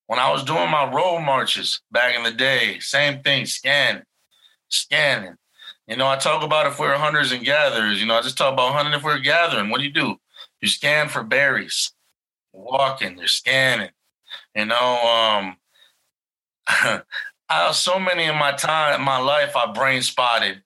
[0.07, 4.03] When I was doing my road marches back in the day, same thing, scanning,
[4.69, 5.35] scanning.
[5.87, 7.99] You know, I talk about if we're hunters and gatherers.
[7.99, 9.69] You know, I just talk about hunting if we're gathering.
[9.69, 10.17] What do you do?
[10.61, 11.91] You scan for berries.
[12.53, 13.91] Walking, you're scanning.
[14.55, 15.57] You know, um,
[17.49, 20.63] I so many in my time, in my life, I brain spotted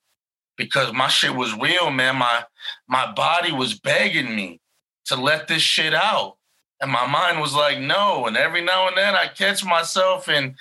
[0.57, 2.17] because my shit was real, man.
[2.17, 2.45] My
[2.87, 4.61] my body was begging me
[5.05, 6.37] to let this shit out.
[6.81, 8.25] And my mind was like, no.
[8.25, 10.55] And every now and then I catch myself and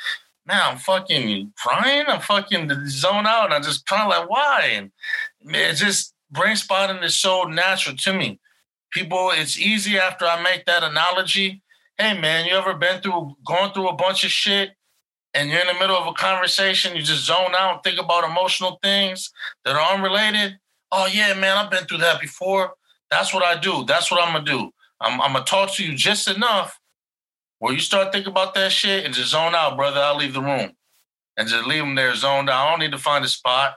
[0.47, 2.05] man, I'm fucking crying.
[2.07, 3.47] I'm fucking zone out.
[3.47, 4.71] And I'm just kind of like, why?
[4.75, 4.91] And
[5.43, 8.39] it just brain spotting is so natural to me.
[8.93, 11.63] People, it's easy after I make that analogy.
[11.97, 14.71] Hey man, you ever been through going through a bunch of shit
[15.33, 18.79] and you're in the middle of a conversation, you just zone out, think about emotional
[18.83, 19.31] things
[19.65, 20.59] that are unrelated?
[20.91, 22.73] Oh yeah, man, I've been through that before.
[23.11, 23.85] That's what I do.
[23.87, 24.73] That's what I'm gonna do.
[25.01, 26.79] I'm, I'm gonna talk to you just enough
[27.59, 30.43] where you start thinking about that shit and just zone out, brother, I'll leave the
[30.43, 30.73] room.
[31.37, 32.67] And just leave him there zoned out.
[32.67, 33.75] I don't need to find a spot.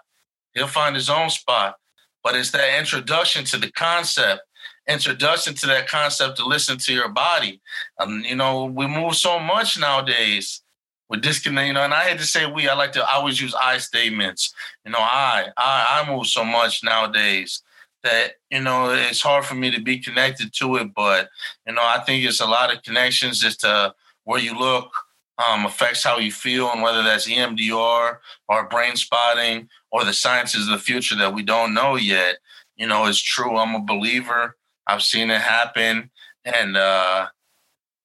[0.54, 1.76] He'll find his own spot.
[2.24, 4.42] But it's that introduction to the concept,
[4.88, 7.62] introduction to that concept to listen to your body.
[8.00, 10.62] Um, you know, we move so much nowadays.
[11.10, 13.54] We're disconnecting, you know, and I had to say we, I like to always use
[13.54, 14.54] I statements.
[14.86, 17.62] You know, I, I, I move so much nowadays
[18.04, 21.30] that you know it's hard for me to be connected to it but
[21.68, 23.94] you know i think it's a lot of connections as to
[24.26, 24.92] where you look
[25.40, 30.68] um, affects how you feel and whether that's emdr or brain spotting or the sciences
[30.68, 32.38] of the future that we don't know yet
[32.76, 34.56] you know it's true i'm a believer
[34.88, 36.10] i've seen it happen
[36.46, 37.28] and uh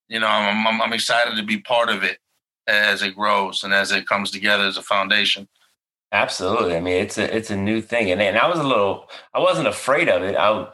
[0.08, 2.18] you know, I'm, I'm, I'm excited to be part of it
[2.66, 5.48] as it grows and as it comes together as a foundation.
[6.12, 6.76] Absolutely.
[6.76, 9.40] I mean, it's a it's a new thing, and and I was a little, I
[9.40, 10.36] wasn't afraid of it.
[10.36, 10.66] I,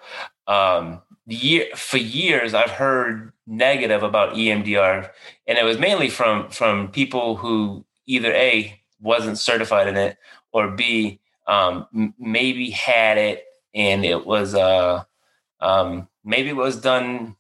[0.47, 5.11] um, year for years I've heard negative about EMDR,
[5.49, 10.19] and it was mainly from from people who either a wasn't certified in it
[10.53, 11.19] or b
[11.49, 15.03] um, maybe had it and it was uh
[15.61, 17.37] um, maybe it was done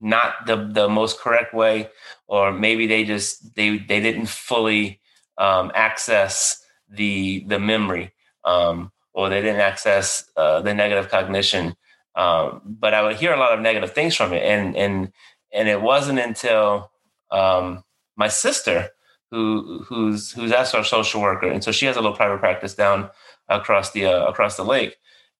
[0.00, 1.88] not the the most correct way,
[2.28, 5.00] or maybe they just they they didn't fully
[5.38, 8.12] um, access the the memory,
[8.44, 11.74] um, or they didn't access uh, the negative cognition.
[12.14, 15.12] Um, but I would hear a lot of negative things from it, and and
[15.52, 16.90] and it wasn't until
[17.30, 17.84] um,
[18.16, 18.90] my sister,
[19.30, 22.74] who who's who's also a social worker, and so she has a little private practice
[22.74, 23.10] down
[23.48, 24.96] across the uh, across the lake,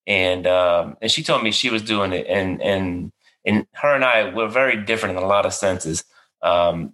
[0.06, 3.12] and um, and she told me she was doing it, and and
[3.44, 6.04] and her and I were very different in a lot of senses.
[6.42, 6.92] Um,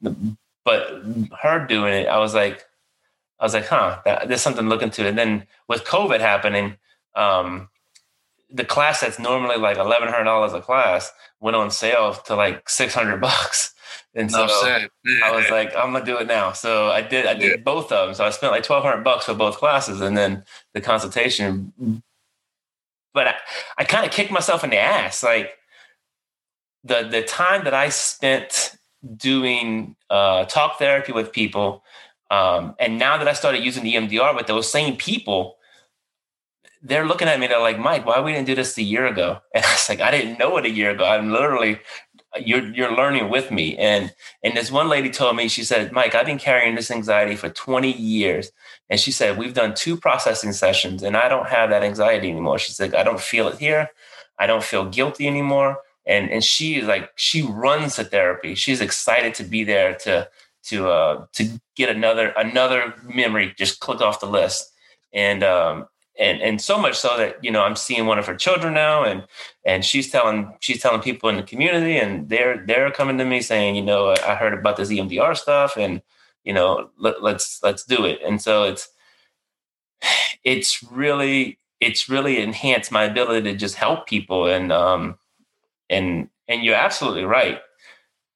[0.64, 1.03] but
[1.42, 2.64] her doing it, I was like,
[3.43, 5.05] I was like, huh, that, there's something to look into.
[5.05, 6.76] And then with COVID happening,
[7.16, 7.68] um,
[8.49, 12.68] the class that's normally like eleven hundred dollars a class went on sale to like
[12.68, 13.74] six hundred bucks.
[14.14, 14.86] And so yeah.
[15.24, 16.53] I was like, I'm gonna do it now.
[16.53, 17.26] So I did.
[17.26, 17.57] I did yeah.
[17.57, 18.14] both of them.
[18.14, 21.72] So I spent like twelve hundred bucks for both classes, and then the consultation.
[23.12, 23.34] But I,
[23.78, 25.24] I kind of kicked myself in the ass.
[25.24, 25.55] Like
[26.84, 28.76] the the time that I spent
[29.16, 31.82] doing uh, talk therapy with people,
[32.32, 35.58] um, and now that I started using the EMDR with those same people,
[36.82, 37.46] they're looking at me.
[37.46, 40.00] They're like, "Mike, why we didn't do this a year ago?" And I was like,
[40.00, 41.04] "I didn't know it a year ago.
[41.04, 41.80] I'm literally."
[42.40, 46.14] You're you're learning with me, and and this one lady told me she said, Mike,
[46.14, 48.50] I've been carrying this anxiety for 20 years,
[48.88, 52.58] and she said we've done two processing sessions, and I don't have that anxiety anymore.
[52.58, 53.90] She said I don't feel it here,
[54.38, 55.76] I don't feel guilty anymore
[56.06, 58.54] and and she is like she runs the therapy.
[58.54, 60.28] She's excited to be there to
[60.64, 64.70] to uh to get another another memory just click off the list.
[65.12, 65.86] And um
[66.18, 69.04] and and so much so that you know I'm seeing one of her children now,
[69.04, 69.24] and
[69.64, 73.40] and she's telling she's telling people in the community, and they're they're coming to me
[73.40, 76.02] saying, you know, I heard about this EMDR stuff, and
[76.44, 78.20] you know, let, let's let's do it.
[78.24, 78.88] And so it's
[80.44, 85.18] it's really it's really enhanced my ability to just help people, and um,
[85.88, 87.60] and and you're absolutely right.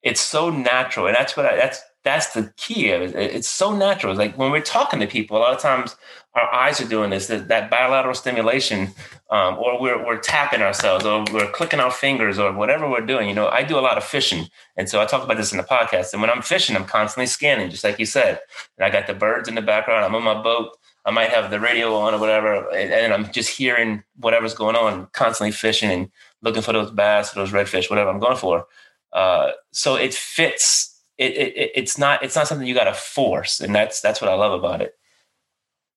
[0.03, 2.87] It's so natural, and that's what I, that's that's the key.
[2.87, 4.13] It's so natural.
[4.13, 5.97] It's like when we're talking to people, a lot of times
[6.37, 8.93] our eyes are doing this, that, that bilateral stimulation,
[9.31, 13.29] um, or we're, we're tapping ourselves, or we're clicking our fingers, or whatever we're doing.
[13.29, 14.47] You know, I do a lot of fishing.
[14.77, 16.13] And so I talk about this in the podcast.
[16.13, 18.39] And when I'm fishing, I'm constantly scanning, just like you said.
[18.79, 20.05] And I got the birds in the background.
[20.05, 20.79] I'm on my boat.
[21.05, 22.71] I might have the radio on or whatever.
[22.73, 27.51] And I'm just hearing whatever's going on, constantly fishing and looking for those bass, those
[27.51, 28.67] redfish, whatever I'm going for.
[29.13, 30.93] Uh, so it fits.
[31.19, 34.31] It, it, it's not it's not something you got to force, and that's that's what
[34.31, 34.95] I love about it.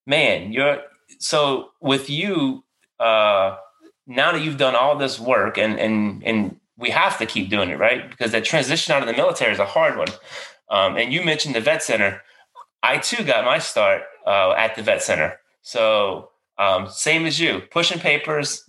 [0.06, 0.82] Man, you're
[1.20, 2.64] so with you
[3.00, 3.58] uh,
[4.08, 7.70] now that you've done all this work, and and and we have to keep doing
[7.70, 8.10] it, right?
[8.10, 10.08] Because that transition out of the military is a hard one.
[10.70, 12.22] Um, and you mentioned the vet center.
[12.82, 15.40] I too got my start uh, at the vet center.
[15.62, 18.64] So um, same as you, pushing papers,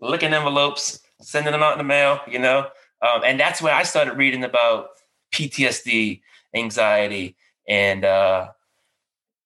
[0.00, 2.68] licking envelopes, sending them out in the mail, you know.
[3.02, 4.88] Um, and that's where I started reading about
[5.32, 6.20] PTSD,
[6.54, 7.36] anxiety,
[7.68, 8.48] and uh,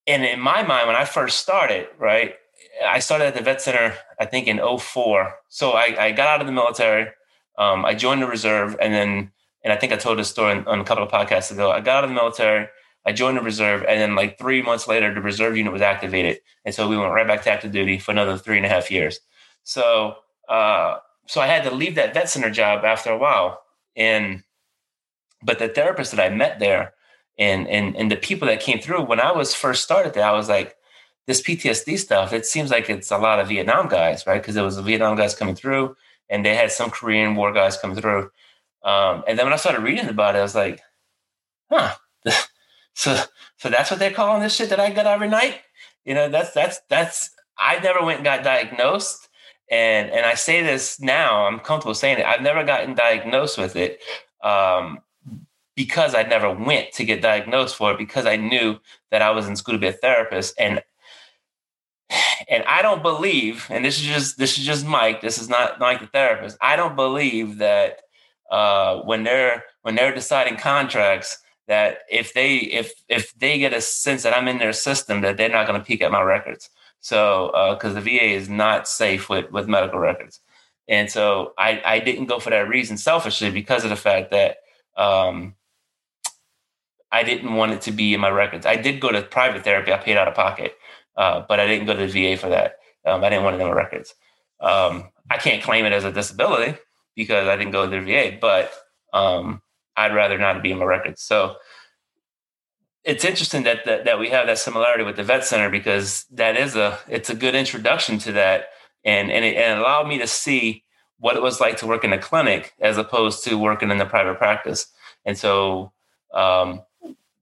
[0.07, 2.35] and in my mind, when I first started, right,
[2.87, 5.35] I started at the vet center, I think in 04.
[5.49, 7.09] So I, I got out of the military,
[7.59, 9.31] um, I joined the reserve, and then
[9.63, 11.71] and I think I told this story on, on a couple of podcasts ago.
[11.71, 12.69] I got out of the military,
[13.07, 16.41] I joined the reserve, and then like three months later, the reserve unit was activated,
[16.65, 18.91] and so we went right back to active duty for another three and a half
[18.91, 19.21] years.
[19.63, 20.17] So
[20.49, 23.63] uh, so I had to leave that vet center job after a while.
[23.97, 24.43] And
[25.45, 26.95] but the therapist that I met there
[27.39, 30.33] and and and the people that came through when I was first started there, I
[30.33, 30.77] was like,
[31.27, 34.41] this PTSD stuff, it seems like it's a lot of Vietnam guys, right?
[34.41, 35.97] Because there was the Vietnam guys coming through
[36.29, 38.31] and they had some Korean War guys coming through.
[38.83, 40.81] Um, and then when I started reading about it, I was like,
[41.71, 41.95] huh.
[42.95, 43.19] so
[43.59, 45.61] so that's what they're calling this shit that I got every night?
[46.05, 49.29] You know, that's that's that's I never went and got diagnosed.
[49.71, 52.27] And and I say this now, I'm comfortable saying it.
[52.27, 54.01] I've never gotten diagnosed with it
[54.43, 54.99] um,
[55.77, 58.79] because I never went to get diagnosed for it because I knew
[59.11, 60.55] that I was in school to be a therapist.
[60.59, 60.83] And
[62.49, 65.21] and I don't believe, and this is just this is just Mike.
[65.21, 66.57] This is not Mike the therapist.
[66.61, 68.01] I don't believe that
[68.51, 73.81] uh, when they're when they're deciding contracts that if they if if they get a
[73.81, 76.71] sense that I'm in their system that they're not going to peek at my records.
[77.05, 80.41] So, because uh, the VA is not safe with, with medical records.
[80.89, 84.57] And so I, I didn't go for that reason selfishly because of the fact that
[84.97, 85.55] um,
[87.15, 88.67] I didn't want it to be in my records.
[88.67, 89.93] I did go to private therapy.
[89.93, 90.77] I paid out of pocket,
[91.17, 92.79] uh, but I didn't go to the VA for that.
[93.07, 94.17] Um, I didn't want it in my records.
[94.61, 96.77] Um, I can't claim it as a disability
[97.15, 98.73] because I didn't go to the VA, but
[99.13, 99.63] um,
[99.97, 101.23] I'd rather not be in my records.
[101.23, 101.55] So
[103.05, 106.57] it's interesting that, that that we have that similarity with the vet center because that
[106.57, 108.71] is a it's a good introduction to that
[109.05, 110.83] and and it, and it allowed me to see
[111.19, 114.07] what it was like to work in a clinic as opposed to working in the
[114.07, 114.89] private practice.
[115.25, 115.93] And so
[116.35, 116.83] um,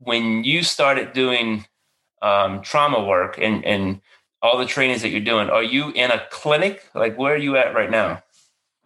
[0.04, 1.66] when you started doing
[2.20, 4.00] um, trauma work and and
[4.42, 6.88] all the trainings that you're doing, are you in a clinic?
[6.94, 8.22] Like where are you at right now?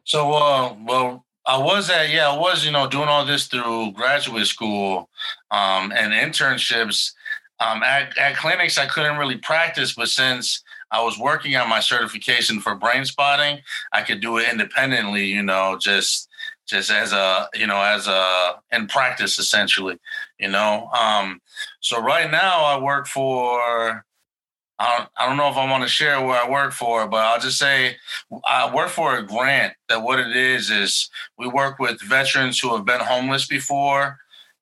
[0.05, 3.93] So, uh, well, I was at yeah, I was you know doing all this through
[3.93, 5.09] graduate school
[5.51, 7.13] um, and internships.
[7.59, 11.81] Um, at, at clinics, I couldn't really practice, but since I was working on my
[11.81, 13.61] certification for brain spotting,
[13.95, 15.25] I could do it independently.
[15.27, 16.29] You know, just
[16.67, 19.99] just as a you know as a in practice essentially.
[20.39, 21.41] You know, um,
[21.81, 24.05] so right now I work for
[24.79, 27.25] I don't, I don't know if I want to share where I work for, but
[27.25, 27.97] I'll just say
[28.47, 31.09] I work for a grant that what it is is
[31.39, 34.19] we work with veterans who have been homeless before,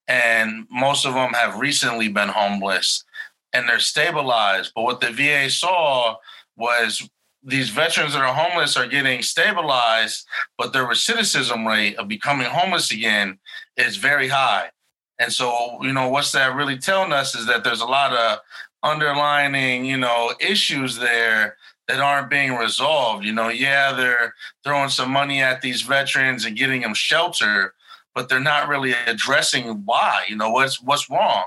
[0.06, 3.04] and most of them have recently been homeless
[3.52, 4.72] and they're stabilized.
[4.74, 6.16] But what the VA saw
[6.56, 7.08] was
[7.42, 10.26] these veterans that are homeless are getting stabilized,
[10.58, 13.38] but their recidivism rate of becoming homeless again
[13.76, 14.70] is very high.
[15.18, 18.38] And so, you know, what's that really telling us is that there's a lot of
[18.82, 21.56] underlining, you know, issues there
[21.88, 23.24] that aren't being resolved.
[23.24, 24.34] You know, yeah, they're
[24.64, 27.74] throwing some money at these veterans and getting them shelter,
[28.14, 30.24] but they're not really addressing why.
[30.28, 31.44] You know, what's what's wrong.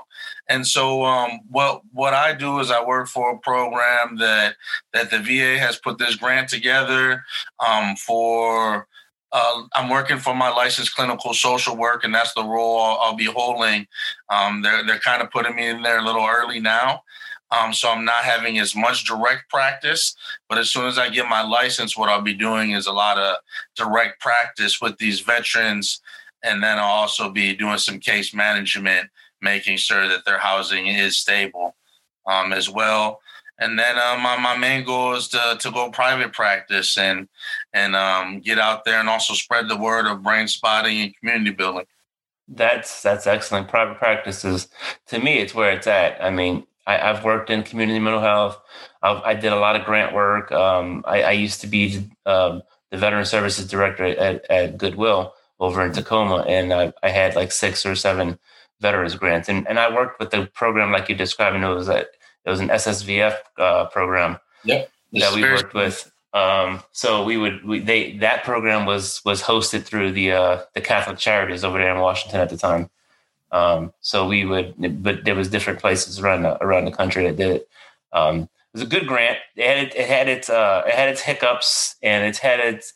[0.48, 4.56] And so, um, what what I do is I work for a program that
[4.92, 7.24] that the VA has put this grant together
[7.66, 8.86] um, for
[9.32, 13.16] uh, I'm working for my licensed clinical social work, and that's the role I'll, I'll
[13.16, 13.86] be holding.
[14.30, 17.02] Um, they're they're kind of putting me in there a little early now,
[17.50, 20.16] um, so I'm not having as much direct practice.
[20.48, 23.18] But as soon as I get my license, what I'll be doing is a lot
[23.18, 23.36] of
[23.76, 26.00] direct practice with these veterans,
[26.42, 29.10] and then I'll also be doing some case management,
[29.42, 31.76] making sure that their housing is stable
[32.26, 33.20] um, as well
[33.58, 37.28] and then uh, my my main goal is to to go private practice and
[37.72, 41.50] and um, get out there and also spread the word of brain spotting and community
[41.50, 41.86] building.
[42.46, 43.68] That's that's excellent.
[43.68, 44.68] Private practice is
[45.08, 46.22] to me, it's where it's at.
[46.22, 48.58] I mean, I, have worked in community mental health.
[49.02, 50.50] I've, i did a lot of grant work.
[50.50, 55.84] Um, I, I, used to be um, the veteran services director at, at, Goodwill over
[55.84, 58.38] in Tacoma, and I, I, had like six or seven
[58.80, 61.56] veterans grants, and and I worked with the program like you described.
[61.56, 62.08] And it was at
[62.48, 64.90] it was an SSVF uh, program yep.
[65.12, 66.10] that we worked with.
[66.32, 70.80] Um, so we would we, they that program was was hosted through the uh, the
[70.80, 72.88] Catholic Charities over there in Washington at the time.
[73.50, 77.36] Um, so we would, but there was different places around the, around the country that
[77.36, 77.68] did it.
[78.12, 79.38] Um, it was a good grant.
[79.56, 82.94] It had it, it had its uh, it had its hiccups and it had its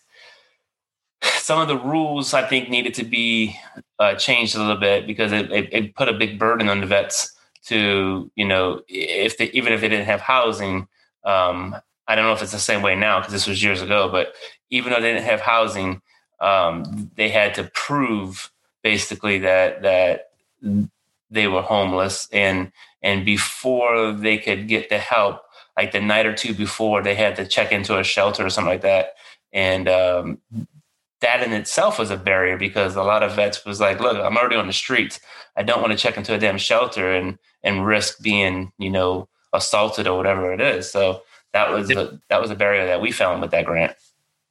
[1.22, 3.58] some of the rules I think needed to be
[3.98, 6.86] uh, changed a little bit because it, it, it, put a big burden on the
[6.86, 7.32] vets
[7.66, 10.86] to you know if they even if they didn't have housing
[11.24, 11.76] um,
[12.08, 14.34] i don't know if it's the same way now because this was years ago but
[14.70, 16.00] even though they didn't have housing
[16.40, 18.50] um, they had to prove
[18.82, 20.30] basically that that
[21.32, 22.28] they were homeless.
[22.32, 22.70] And
[23.02, 25.42] and before they could get the help
[25.76, 28.70] like the night or two before they had to check into a shelter or something
[28.70, 29.14] like that.
[29.52, 30.38] And um,
[31.20, 34.36] that in itself was a barrier because a lot of vets was like, look, I'm
[34.36, 35.18] already on the streets.
[35.56, 37.10] I don't want to check into a damn shelter.
[37.12, 40.90] And and risk being, you know, assaulted or whatever it is.
[40.90, 43.94] So that was a, that was a barrier that we found with that grant.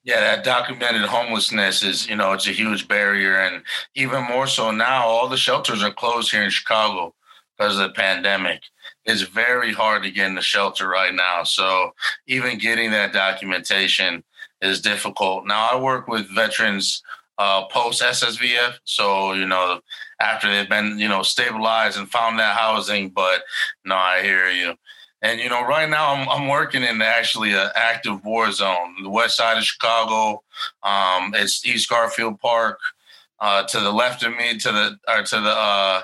[0.03, 3.35] Yeah, that documented homelessness is, you know, it's a huge barrier.
[3.35, 3.63] And
[3.95, 7.13] even more so now, all the shelters are closed here in Chicago
[7.57, 8.61] because of the pandemic.
[9.05, 11.43] It's very hard to get in the shelter right now.
[11.43, 11.91] So
[12.27, 14.23] even getting that documentation
[14.61, 15.45] is difficult.
[15.45, 17.03] Now I work with veterans
[17.37, 19.81] uh, post SSVF, so you know
[20.21, 23.09] after they've been you know stabilized and found that housing.
[23.09, 23.41] But
[23.85, 24.75] no, I hear you.
[25.21, 29.09] And you know, right now I'm I'm working in actually an active war zone, the
[29.09, 30.43] west side of Chicago.
[30.83, 32.79] Um, it's East Garfield Park.
[33.39, 36.01] Uh, to the left of me, to the or to the uh,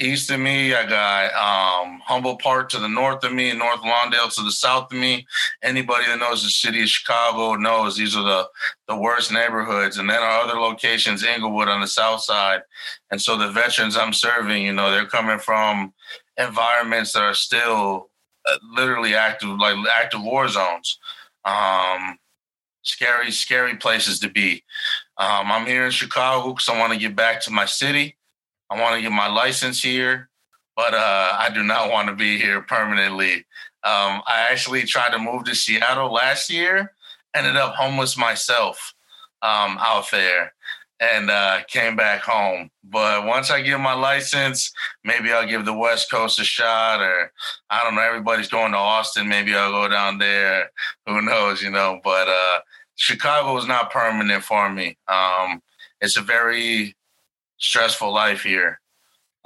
[0.00, 0.74] east of me.
[0.74, 4.92] I got um, Humboldt Park to the north of me, North Lawndale to the south
[4.92, 5.26] of me.
[5.62, 8.48] Anybody that knows the city of Chicago knows these are the,
[8.88, 9.98] the worst neighborhoods.
[9.98, 12.62] And then our other locations, Englewood on the south side.
[13.10, 15.92] And so the veterans I'm serving, you know, they're coming from
[16.36, 18.10] environments that are still
[18.48, 20.98] uh, literally active, like active war zones.
[21.44, 22.18] Um,
[22.82, 24.62] scary, scary places to be.
[25.16, 28.16] Um, I'm here in Chicago because I want to get back to my city.
[28.70, 30.28] I want to get my license here,
[30.76, 33.46] but uh, I do not want to be here permanently.
[33.84, 36.92] Um, I actually tried to move to Seattle last year,
[37.34, 38.94] ended up homeless myself
[39.42, 40.54] um, out there,
[41.00, 42.70] and uh, came back home.
[42.82, 44.72] But once I get my license,
[45.04, 47.32] maybe I'll give the West Coast a shot, or
[47.68, 48.02] I don't know.
[48.02, 49.28] Everybody's going to Austin.
[49.28, 50.70] Maybe I'll go down there.
[51.06, 52.00] Who knows, you know?
[52.02, 52.60] But uh,
[52.96, 54.96] Chicago is not permanent for me.
[55.08, 55.62] Um,
[56.00, 56.96] it's a very
[57.58, 58.80] stressful life here.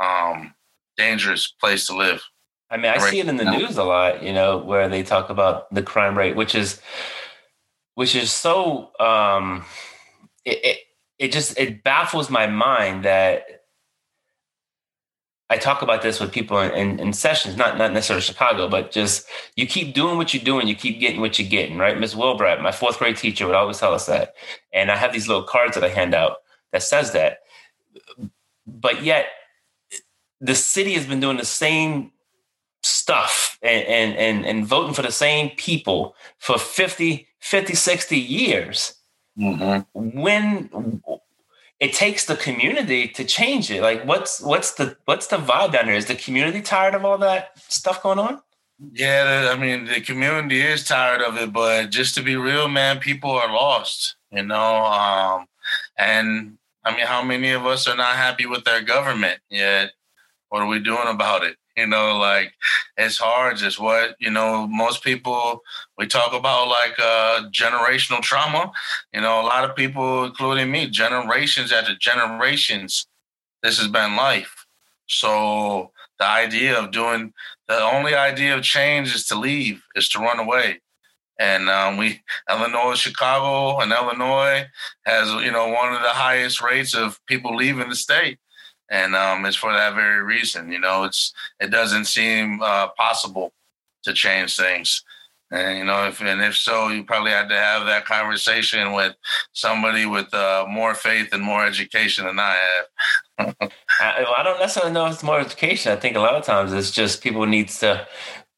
[0.02, 0.54] Um,
[0.96, 2.22] dangerous place to live.
[2.70, 5.30] I mean, I see it in the news a lot, you know, where they talk
[5.30, 6.80] about the crime rate, which is,
[7.94, 9.64] which is so, um,
[10.44, 10.78] it, it,
[11.18, 13.58] it just, it baffles my mind that
[15.50, 18.90] I talk about this with people in, in, in, sessions, not not necessarily Chicago, but
[18.90, 21.98] just you keep doing what you're doing, you keep getting what you're getting, right?
[21.98, 24.34] Miss Wilbrat, my fourth grade teacher, would always tell us that,
[24.74, 26.38] and I have these little cards that I hand out
[26.72, 27.38] that says that.
[28.66, 29.26] But yet,
[30.40, 32.12] the city has been doing the same
[32.82, 38.94] stuff and, and, and, and voting for the same people for 50, 50 60 years.
[39.38, 40.20] Mm-hmm.
[40.20, 41.02] When
[41.80, 43.82] it takes the community to change it.
[43.82, 45.94] Like what's what's the what's the vibe down there?
[45.94, 48.40] Is the community tired of all that stuff going on?
[48.92, 52.98] Yeah, I mean the community is tired of it, but just to be real, man,
[52.98, 54.84] people are lost, you know.
[54.84, 55.46] Um,
[55.96, 56.57] and
[56.88, 59.90] I mean, how many of us are not happy with their government yet?
[60.48, 61.56] What are we doing about it?
[61.76, 62.54] You know, like
[62.96, 63.58] it's hard.
[63.58, 64.66] Just what you know.
[64.66, 65.60] Most people
[65.98, 68.72] we talk about like uh, generational trauma.
[69.12, 73.06] You know, a lot of people, including me, generations after generations,
[73.62, 74.64] this has been life.
[75.08, 77.34] So the idea of doing
[77.68, 80.80] the only idea of change is to leave, is to run away.
[81.38, 82.20] And um, we,
[82.50, 84.66] Illinois, Chicago, and Illinois
[85.06, 88.38] has you know one of the highest rates of people leaving the state
[88.90, 90.72] and um, it's for that very reason.
[90.72, 93.52] You know, it's it doesn't seem uh, possible
[94.04, 95.02] to change things.
[95.50, 99.14] And you know, if and if so, you probably had to have that conversation with
[99.52, 102.56] somebody with uh, more faith and more education than I
[103.38, 103.56] have.
[104.00, 105.92] I, I, don't necessarily know it's more education.
[105.92, 108.06] I think a lot of times it's just people needs to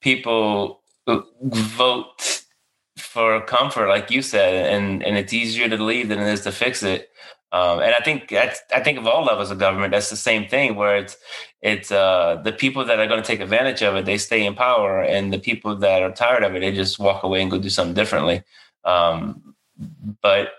[0.01, 2.43] people vote
[3.11, 6.53] for comfort, like you said, and and it's easier to leave than it is to
[6.53, 7.11] fix it.
[7.53, 10.49] Um, and I think that's, I think of all levels of government, that's the same
[10.49, 11.17] thing where it's,
[11.63, 14.55] it's uh, the people that are going to take advantage of it, they stay in
[14.55, 17.59] power and the people that are tired of it, they just walk away and go
[17.59, 18.45] do something differently.
[18.85, 19.57] Um,
[20.23, 20.53] but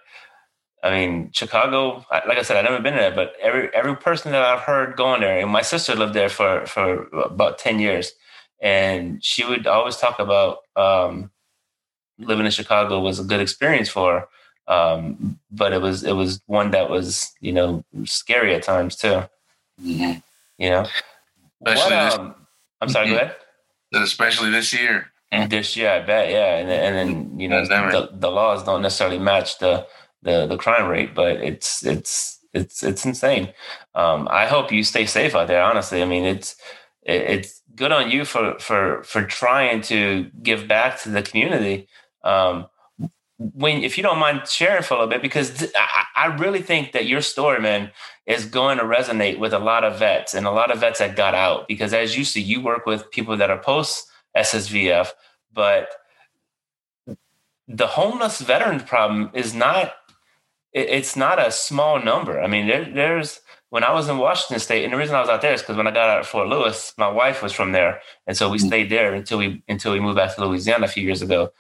[0.84, 4.44] I mean, Chicago, like I said, I've never been there, but every, every person that
[4.44, 8.12] I've heard going there, and my sister lived there for, for about 10 years
[8.60, 11.32] and she would always talk about, um,
[12.26, 14.28] living in Chicago was a good experience for her
[14.68, 19.24] um, but it was it was one that was you know scary at times too.
[19.84, 20.20] Mm-hmm.
[20.58, 20.88] You know,
[21.66, 22.36] especially what, um, this,
[22.82, 23.08] I'm sorry.
[23.08, 23.16] Mm-hmm.
[23.16, 23.36] Go ahead.
[23.94, 25.08] Especially this year.
[25.48, 26.30] This year, I bet.
[26.30, 29.88] Yeah, and and then you know the, the laws don't necessarily match the
[30.22, 33.54] the the crime rate, but it's it's it's it's insane.
[33.96, 35.62] Um, I hope you stay safe out there.
[35.62, 36.56] Honestly, I mean it's
[37.04, 41.88] it's good on you for for for trying to give back to the community.
[42.24, 42.68] Um,
[43.54, 46.62] when if you don't mind sharing for a little bit because th- I, I, really
[46.62, 47.92] think that your story man
[48.28, 51.16] is going to resonate with a lot of vets and a lot of vets that
[51.16, 54.08] got out because as you see you work with people that are post
[54.38, 55.10] ssvf
[55.52, 55.90] but
[57.68, 59.94] the homeless veterans problem is not
[60.74, 64.60] it, it's not a small number i mean there, there's when i was in washington
[64.60, 66.26] state and the reason i was out there is because when i got out at
[66.28, 68.68] fort lewis my wife was from there and so we mm-hmm.
[68.68, 71.52] stayed there until we until we moved back to louisiana a few years ago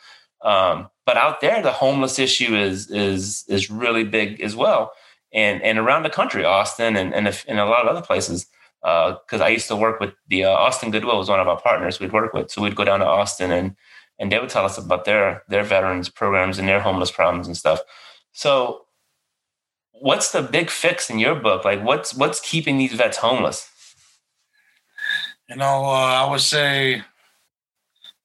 [0.43, 4.93] um, but out there, the homeless issue is is is really big as well,
[5.33, 8.47] and and around the country, Austin and and, and a lot of other places.
[8.81, 11.61] Because uh, I used to work with the uh, Austin Goodwill was one of our
[11.61, 13.75] partners we'd work with, so we'd go down to Austin and
[14.17, 17.57] and they would tell us about their their veterans programs and their homeless problems and
[17.57, 17.79] stuff.
[18.31, 18.85] So,
[19.91, 21.65] what's the big fix in your book?
[21.65, 23.69] Like, what's what's keeping these vets homeless?
[25.49, 27.03] You know, uh, I would say,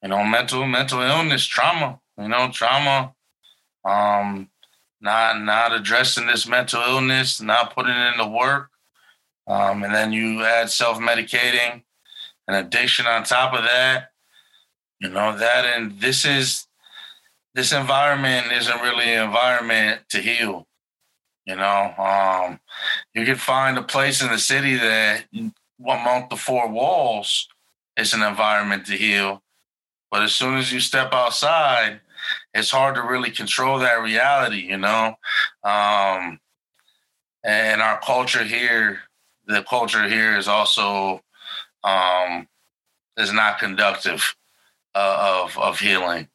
[0.02, 3.14] you know, mental mental illness, trauma you know, trauma,
[3.84, 4.48] um,
[5.00, 8.70] not not addressing this mental illness, not putting in the work,
[9.46, 11.82] um, and then you add self medicating,
[12.48, 14.10] and addiction on top of that.
[15.00, 16.66] You know that, and this is
[17.54, 20.66] this environment isn't really an environment to heal.
[21.46, 22.60] You know, um,
[23.14, 25.24] you can find a place in the city that
[25.80, 27.48] among the four walls
[27.96, 29.42] is an environment to heal.
[30.10, 32.00] But as soon as you step outside,
[32.56, 35.14] it's hard to really control that reality, you know.
[35.62, 36.40] Um,
[37.44, 39.00] and our culture here
[39.46, 41.22] the culture here is also
[41.84, 42.48] um,
[43.16, 44.34] is not conductive
[44.94, 46.28] uh, of of healing.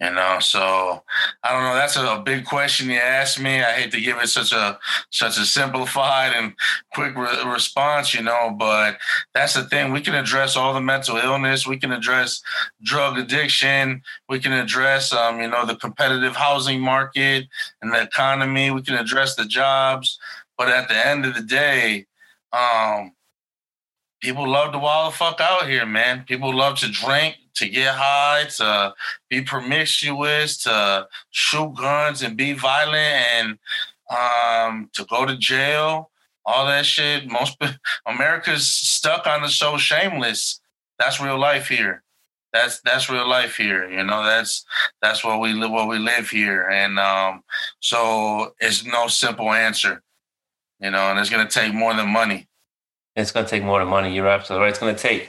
[0.00, 1.02] You know, so
[1.42, 1.74] I don't know.
[1.74, 3.60] That's a, big question you asked me.
[3.60, 4.78] I hate to give it such a
[5.10, 6.54] such a simplified and
[6.94, 8.96] quick re- response, you know, but
[9.34, 9.92] that's the thing.
[9.92, 11.66] We can address all the mental illness.
[11.66, 12.42] We can address
[12.82, 14.02] drug addiction.
[14.28, 17.46] We can address, um, you know, the competitive housing market
[17.82, 18.70] and the economy.
[18.70, 20.18] We can address the jobs.
[20.56, 22.06] But at the end of the day,
[22.52, 23.12] um,
[24.20, 26.24] people love to wild the fuck out here, man.
[26.24, 28.94] People love to drink, to get high, to
[29.28, 33.58] be promiscuous, to shoot guns and be violent, and
[34.10, 36.10] um, to go to jail.
[36.44, 37.30] All that shit.
[37.30, 37.62] Most
[38.06, 40.60] America's stuck on the show Shameless.
[40.98, 42.02] That's real life here.
[42.52, 43.88] That's that's real life here.
[43.88, 44.64] You know, that's
[45.00, 45.70] that's what we live.
[45.70, 47.44] What we live here, and um,
[47.78, 50.02] so it's no simple answer.
[50.80, 52.48] You know, and it's gonna take more than money.
[53.16, 54.14] It's going to take more than money.
[54.14, 54.70] You're absolutely right.
[54.70, 55.28] It's going to take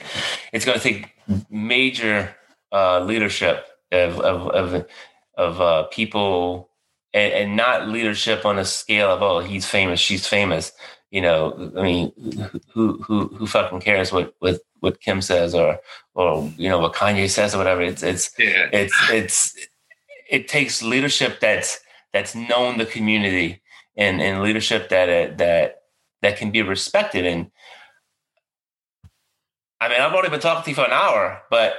[0.52, 1.11] it's going to take
[1.50, 2.34] major
[2.72, 4.86] uh, leadership of of of,
[5.36, 6.68] of uh, people
[7.14, 10.72] and, and, not leadership on a scale of oh he's famous she's famous.
[11.10, 12.12] You know I mean
[12.72, 15.78] who who who fucking cares what what what Kim says or
[16.14, 17.82] or you know what Kanye says or whatever.
[17.82, 18.68] It's it's yeah.
[18.72, 19.56] it's it's
[20.30, 21.80] it takes leadership that's
[22.12, 23.62] that's known the community
[23.96, 25.82] and and leadership that that
[26.22, 27.26] that can be respected.
[27.26, 27.50] And
[29.82, 31.74] I mean, I've only been talking to you for an hour, but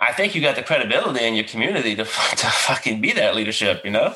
[0.00, 3.84] I think you got the credibility in your community to, to fucking be that leadership,
[3.84, 4.14] you know?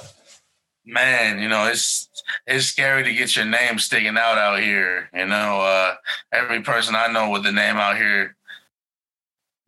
[0.86, 2.08] Man, you know, it's
[2.46, 5.10] it's scary to get your name sticking out out here.
[5.12, 5.96] You know, uh,
[6.32, 8.36] every person I know with the name out here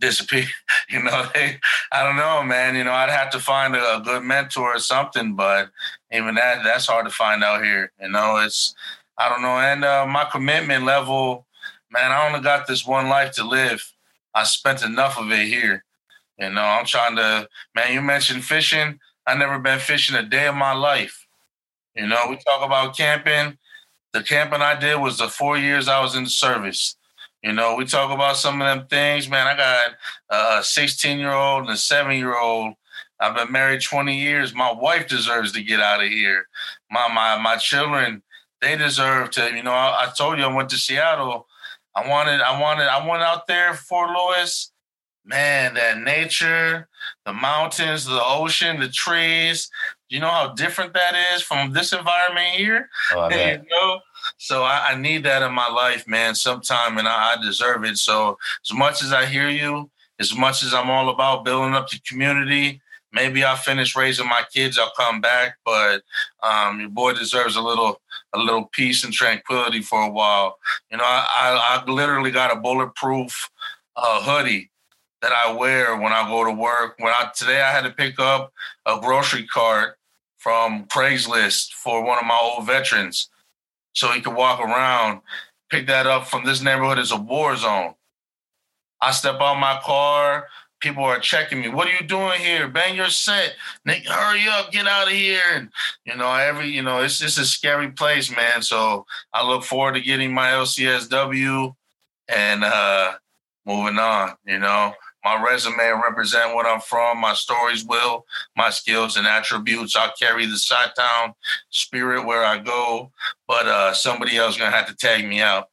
[0.01, 0.47] disappear.
[0.91, 1.61] You know, they,
[1.93, 2.75] I don't know, man.
[2.75, 5.69] You know, I'd have to find a, a, good mentor or something, but
[6.11, 7.93] even that, that's hard to find out here.
[8.01, 8.75] You know, it's,
[9.19, 9.59] I don't know.
[9.59, 11.45] And uh, my commitment level
[11.91, 13.93] man, I only got this one life to live.
[14.35, 15.85] I spent enough of it here.
[16.39, 19.01] You know, I'm trying to, man, you mentioned fishing.
[19.27, 21.27] I never been fishing a day of my life.
[21.95, 23.59] You know, we talk about camping.
[24.13, 26.97] The camping I did was the four years I was in the service.
[27.43, 29.47] You know, we talk about some of them things, man.
[29.47, 32.75] I got a 16 year old and a seven year old.
[33.21, 34.55] I've been married 20 years.
[34.55, 36.47] My wife deserves to get out of here.
[36.91, 38.23] My my my children,
[38.61, 41.48] they deserve to, you know, I, I told you I went to Seattle
[41.99, 44.73] I wanted, I wanted, I went out there Fort Lewis.
[45.25, 46.89] Man, that nature,
[47.27, 49.69] the mountains, the ocean, the trees.
[50.09, 52.89] You know how different that is from this environment here.
[53.13, 54.01] Oh, you know,
[54.39, 56.35] so I, I, need that in my life, man.
[56.35, 57.99] Sometime, and I, I deserve it.
[57.99, 61.91] So as much as I hear you, as much as I'm all about building up
[61.91, 62.81] the community,
[63.13, 64.79] maybe I'll finish raising my kids.
[64.79, 66.03] I'll come back, but
[66.43, 68.01] um, your boy deserves a little
[68.35, 70.59] a little peace and tranquility for a while.
[70.91, 73.51] You know, I, I, I literally got a bulletproof
[73.97, 74.71] uh, hoodie
[75.23, 76.97] that I wear when I go to work.
[76.99, 78.53] When I today I had to pick up
[78.87, 79.99] a grocery cart
[80.37, 83.29] from Craigslist for one of my old veterans,
[83.95, 85.21] so he could walk around.
[85.71, 87.95] Pick that up from this neighborhood is a war zone.
[89.01, 90.47] I step out my car
[90.81, 91.69] people are checking me.
[91.69, 92.69] What are you doing here?
[92.69, 93.55] Bang your set.
[93.85, 95.41] Nick, hurry up, get out of here.
[95.55, 95.71] And
[96.05, 98.63] you know, every you know, it's just a scary place, man.
[98.63, 101.75] So I look forward to getting my LCSW
[102.29, 103.15] and uh
[103.67, 104.95] moving on, you know.
[105.25, 107.19] My resume represent what I'm from.
[107.19, 108.25] My stories will,
[108.57, 109.97] my skills and attributes.
[109.97, 111.35] I'll carry the side town
[111.71, 113.11] spirit where I go,
[113.47, 115.69] but uh somebody else gonna have to tag me out.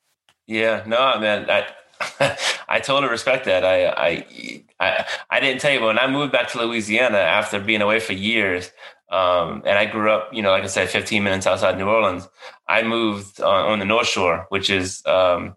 [0.47, 1.49] Yeah, no, man.
[1.49, 1.67] I
[2.67, 3.63] I totally respect that.
[3.63, 7.59] I, I, I, I didn't tell you, but when I moved back to Louisiana after
[7.59, 8.71] being away for years,
[9.09, 12.27] um, and I grew up, you know, like I said, 15 minutes outside New Orleans.
[12.67, 15.55] I moved on, on the North Shore, which is um,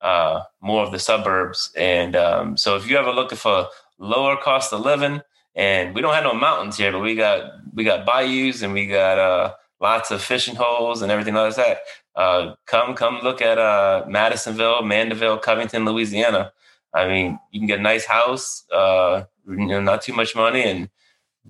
[0.00, 1.72] uh, more of the suburbs.
[1.76, 3.68] And um, so, if you're ever looking for
[3.98, 5.22] lower cost of living,
[5.54, 8.86] and we don't have no mountains here, but we got we got bayous and we
[8.86, 11.80] got uh, lots of fishing holes and everything like that
[12.14, 16.52] uh, come come look at uh, Madisonville, Mandeville, Covington, Louisiana.
[16.94, 20.62] I mean, you can get a nice house, uh, you know, not too much money,
[20.62, 20.90] and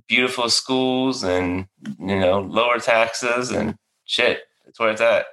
[0.09, 1.66] beautiful schools, and
[1.98, 4.43] you know, lower taxes and shit.
[4.64, 5.26] That's where it's at.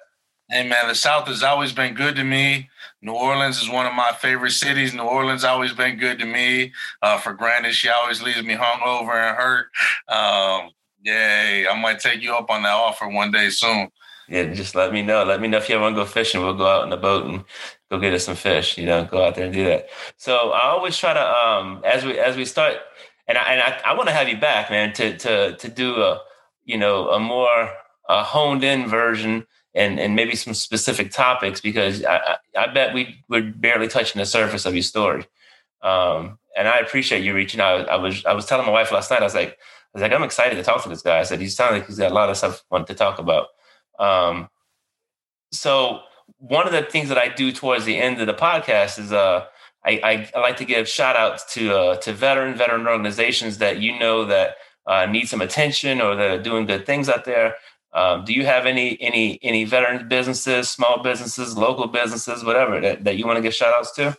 [0.49, 2.69] Hey man, the South has always been good to me.
[3.03, 4.95] New Orleans is one of my favorite cities.
[4.95, 6.73] New Orleans always been good to me.
[7.03, 9.67] Uh, for granted, she always leaves me hungover and hurt.
[10.07, 10.71] Um,
[11.03, 11.67] yay!
[11.67, 13.89] I might take you up on that offer one day soon
[14.29, 15.23] yeah, just let me know.
[15.23, 16.41] Let me know if you ever want to go fishing.
[16.41, 17.43] We'll go out in the boat and
[17.89, 18.77] go get us some fish.
[18.77, 19.89] You know, go out there and do that.
[20.17, 22.77] So I always try to um as we as we start,
[23.27, 25.95] and I and I, I want to have you back, man, to to to do
[26.01, 26.21] a
[26.65, 27.71] you know a more
[28.07, 33.23] a honed in version and and maybe some specific topics because I, I bet we
[33.29, 35.25] we're barely touching the surface of your story.
[35.81, 37.89] Um, and I appreciate you reaching out.
[37.89, 39.21] I was I was telling my wife last night.
[39.21, 39.55] I was like, I
[39.93, 41.19] was like, I'm excited to talk to this guy.
[41.19, 43.47] I said, he's sounding like he's got a lot of stuff want to talk about.
[43.99, 44.49] Um,
[45.51, 46.01] so
[46.37, 49.45] one of the things that I do towards the end of the podcast is uh,
[49.85, 53.79] I, I, I like to give shout outs to uh, to veteran veteran organizations that
[53.79, 54.55] you know that
[54.87, 57.55] uh, need some attention or that are doing good things out there.
[57.93, 63.03] Um, do you have any any any veteran businesses, small businesses, local businesses, whatever that,
[63.03, 64.15] that you want to give shout outs to?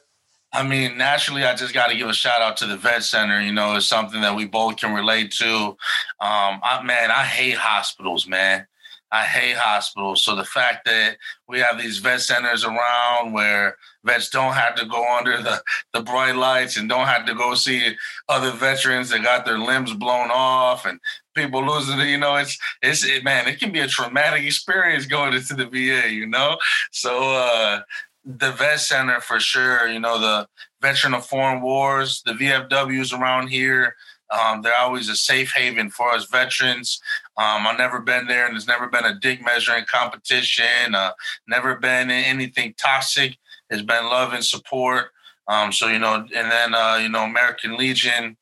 [0.53, 3.41] I mean, naturally, I just got to give a shout out to the vet center.
[3.41, 5.47] You know, it's something that we both can relate to.
[5.47, 8.67] Um, I, man, I hate hospitals, man.
[9.13, 10.23] I hate hospitals.
[10.23, 11.17] So the fact that
[11.49, 15.63] we have these vet centers around where vets don't have to go under the,
[15.93, 17.97] the bright lights and don't have to go see
[18.29, 21.01] other veterans that got their limbs blown off and
[21.35, 25.07] people losing it, you know, it's it's it, man, it can be a traumatic experience
[25.07, 26.57] going into the VA, you know?
[26.93, 27.81] So uh
[28.25, 30.47] the vet center for sure, you know, the
[30.83, 33.97] veteran of foreign wars, the VFWs around here,
[34.31, 37.01] um, they're always a safe haven for us veterans.
[37.37, 40.95] Um, I've never been there, and there's never been a dick measuring competition.
[40.95, 41.13] Uh,
[41.49, 43.37] never been anything toxic.
[43.71, 45.13] It's been love and support.
[45.49, 48.37] Um, so you know, and then uh, you know, American Legion,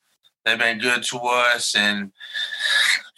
[0.45, 2.13] they've been good to us, and,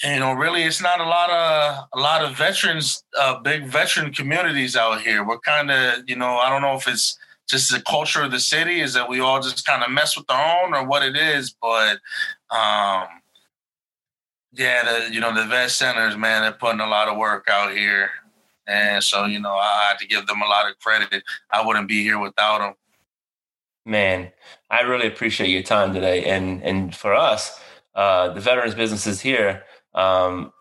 [0.04, 4.12] you know, really, it's not a lot of a lot of veterans, uh, big veteran
[4.12, 5.26] communities out here.
[5.26, 7.18] We're kind of, you know, I don't know if it's
[7.50, 10.30] just the culture of the city is that we all just kind of mess with
[10.30, 11.98] our own or what it is, but
[12.50, 13.08] um,
[14.52, 17.72] yeah, the you know the vet centers, man, they're putting a lot of work out
[17.72, 18.10] here,
[18.66, 21.22] and so you know I had to give them a lot of credit.
[21.50, 22.74] I wouldn't be here without them.
[23.86, 24.32] Man,
[24.70, 27.60] I really appreciate your time today, and and for us,
[27.94, 29.64] uh, the veterans businesses here,
[29.94, 30.52] um,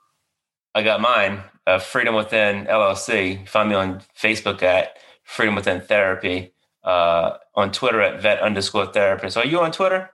[0.76, 3.48] I got mine, uh, Freedom Within LLC.
[3.48, 6.54] Find me on Facebook at Freedom Within Therapy,
[6.84, 9.38] uh, on Twitter at Vet underscore Therapist.
[9.38, 10.10] Are you on Twitter?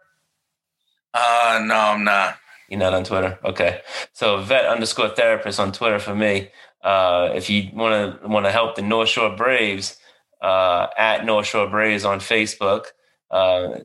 [1.14, 2.38] Uh, no, I'm not.
[2.70, 3.40] You're not on Twitter.
[3.46, 3.82] Okay.
[4.14, 6.50] So vet underscore therapist on Twitter for me.
[6.84, 9.98] Uh, if you want to want to help the North Shore Braves,
[10.42, 12.86] uh, at North Shore Braves on Facebook.
[13.32, 13.80] Uh,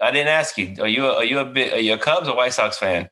[0.00, 0.74] I didn't ask you.
[0.80, 3.10] Are you a, are you a bit are you a Cubs or White Sox fan?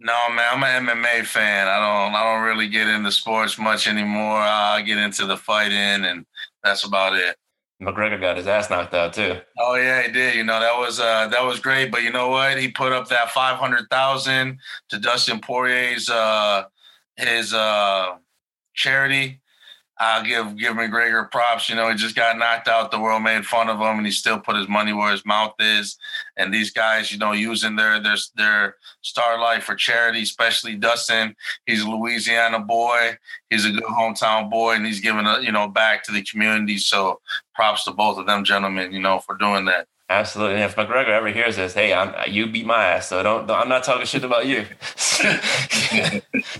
[0.00, 1.68] No, man, I'm an MMA fan.
[1.68, 4.38] I don't I don't really get into sports much anymore.
[4.38, 6.24] I get into the fighting, and
[6.64, 7.36] that's about it.
[7.82, 9.38] McGregor got his ass knocked out too.
[9.58, 10.36] Oh yeah, he did.
[10.36, 11.90] You know that was uh, that was great.
[11.90, 12.58] But you know what?
[12.58, 14.58] He put up that five hundred thousand
[14.90, 16.64] to Dustin Poirier's uh,
[17.16, 18.14] his uh,
[18.74, 19.41] charity.
[19.98, 21.68] I'll give give McGregor props.
[21.68, 22.90] You know, he just got knocked out.
[22.90, 25.54] The world made fun of him, and he still put his money where his mouth
[25.58, 25.96] is.
[26.36, 31.36] And these guys, you know, using their their their star life for charity, especially Dustin.
[31.66, 33.16] He's a Louisiana boy.
[33.50, 36.78] He's a good hometown boy, and he's giving a you know back to the community.
[36.78, 37.20] So
[37.54, 39.86] props to both of them gentlemen, you know, for doing that.
[40.12, 40.56] Absolutely.
[40.56, 43.58] And if McGregor ever hears this, hey, I'm, you beat my ass, so don't, don't
[43.58, 44.66] I'm not talking shit about you.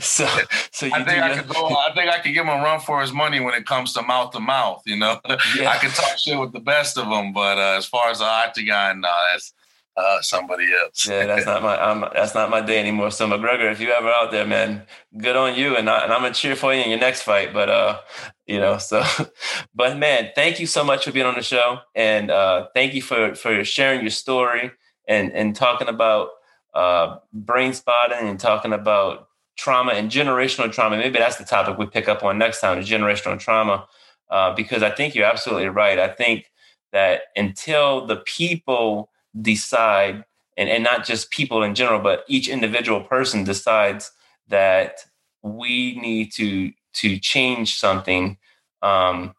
[0.00, 0.26] so,
[0.70, 1.66] so you I think I could go.
[1.66, 4.02] I think I could give him a run for his money when it comes to
[4.02, 4.82] mouth to mouth.
[4.86, 5.20] You know,
[5.56, 5.68] yeah.
[5.68, 8.24] I can talk shit with the best of them, but uh, as far as the
[8.24, 9.52] octagon, no, that's
[9.97, 11.06] uh, somebody else.
[11.06, 13.10] yeah, that's not my I'm, that's not my day anymore.
[13.10, 14.82] So McGregor, if you ever out there, man,
[15.16, 17.52] good on you, and, I, and I'm gonna cheer for you in your next fight.
[17.52, 17.98] But uh,
[18.47, 19.05] you know, so,
[19.74, 23.02] but man, thank you so much for being on the show, and uh, thank you
[23.02, 24.73] for for sharing your story
[25.06, 26.31] and and talking about
[26.74, 30.97] uh, brain spotting and talking about trauma and generational trauma.
[30.97, 33.86] Maybe that's the topic we pick up on next time: the generational trauma,
[34.31, 35.98] uh, because I think you're absolutely right.
[35.98, 36.47] I think
[36.93, 39.10] that until the people
[39.40, 40.24] decide
[40.56, 44.10] and, and not just people in general but each individual person decides
[44.48, 44.98] that
[45.42, 48.36] we need to to change something
[48.82, 49.34] um,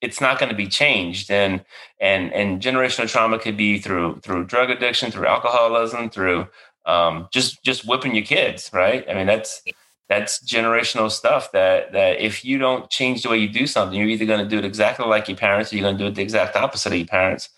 [0.00, 1.30] it's not going to be changed.
[1.30, 1.64] And
[2.00, 6.46] and and generational trauma could be through through drug addiction through alcoholism through
[6.84, 9.04] um, just just whipping your kids right?
[9.08, 9.62] I mean that's
[10.08, 14.08] that's generational stuff that that if you don't change the way you do something you're
[14.08, 16.14] either going to do it exactly like your parents or you're going to do it
[16.14, 17.48] the exact opposite of your parents.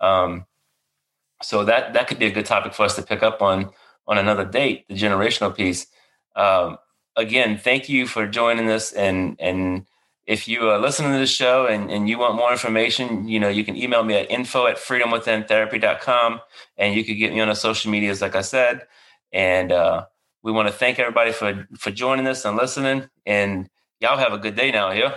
[0.00, 0.46] Um,
[1.42, 3.70] so that that could be a good topic for us to pick up on
[4.06, 5.86] on another date, the generational piece.
[6.36, 6.78] Um,
[7.16, 8.92] again, thank you for joining us.
[8.92, 9.86] And and
[10.26, 13.48] if you are listening to the show and, and you want more information, you know,
[13.48, 16.40] you can email me at info at freedomwithintherapy.com
[16.76, 18.86] and you can get me on the social medias, like I said.
[19.32, 20.06] And uh,
[20.42, 23.08] we want to thank everybody for for joining us and listening.
[23.26, 23.68] And
[24.00, 25.14] y'all have a good day now here.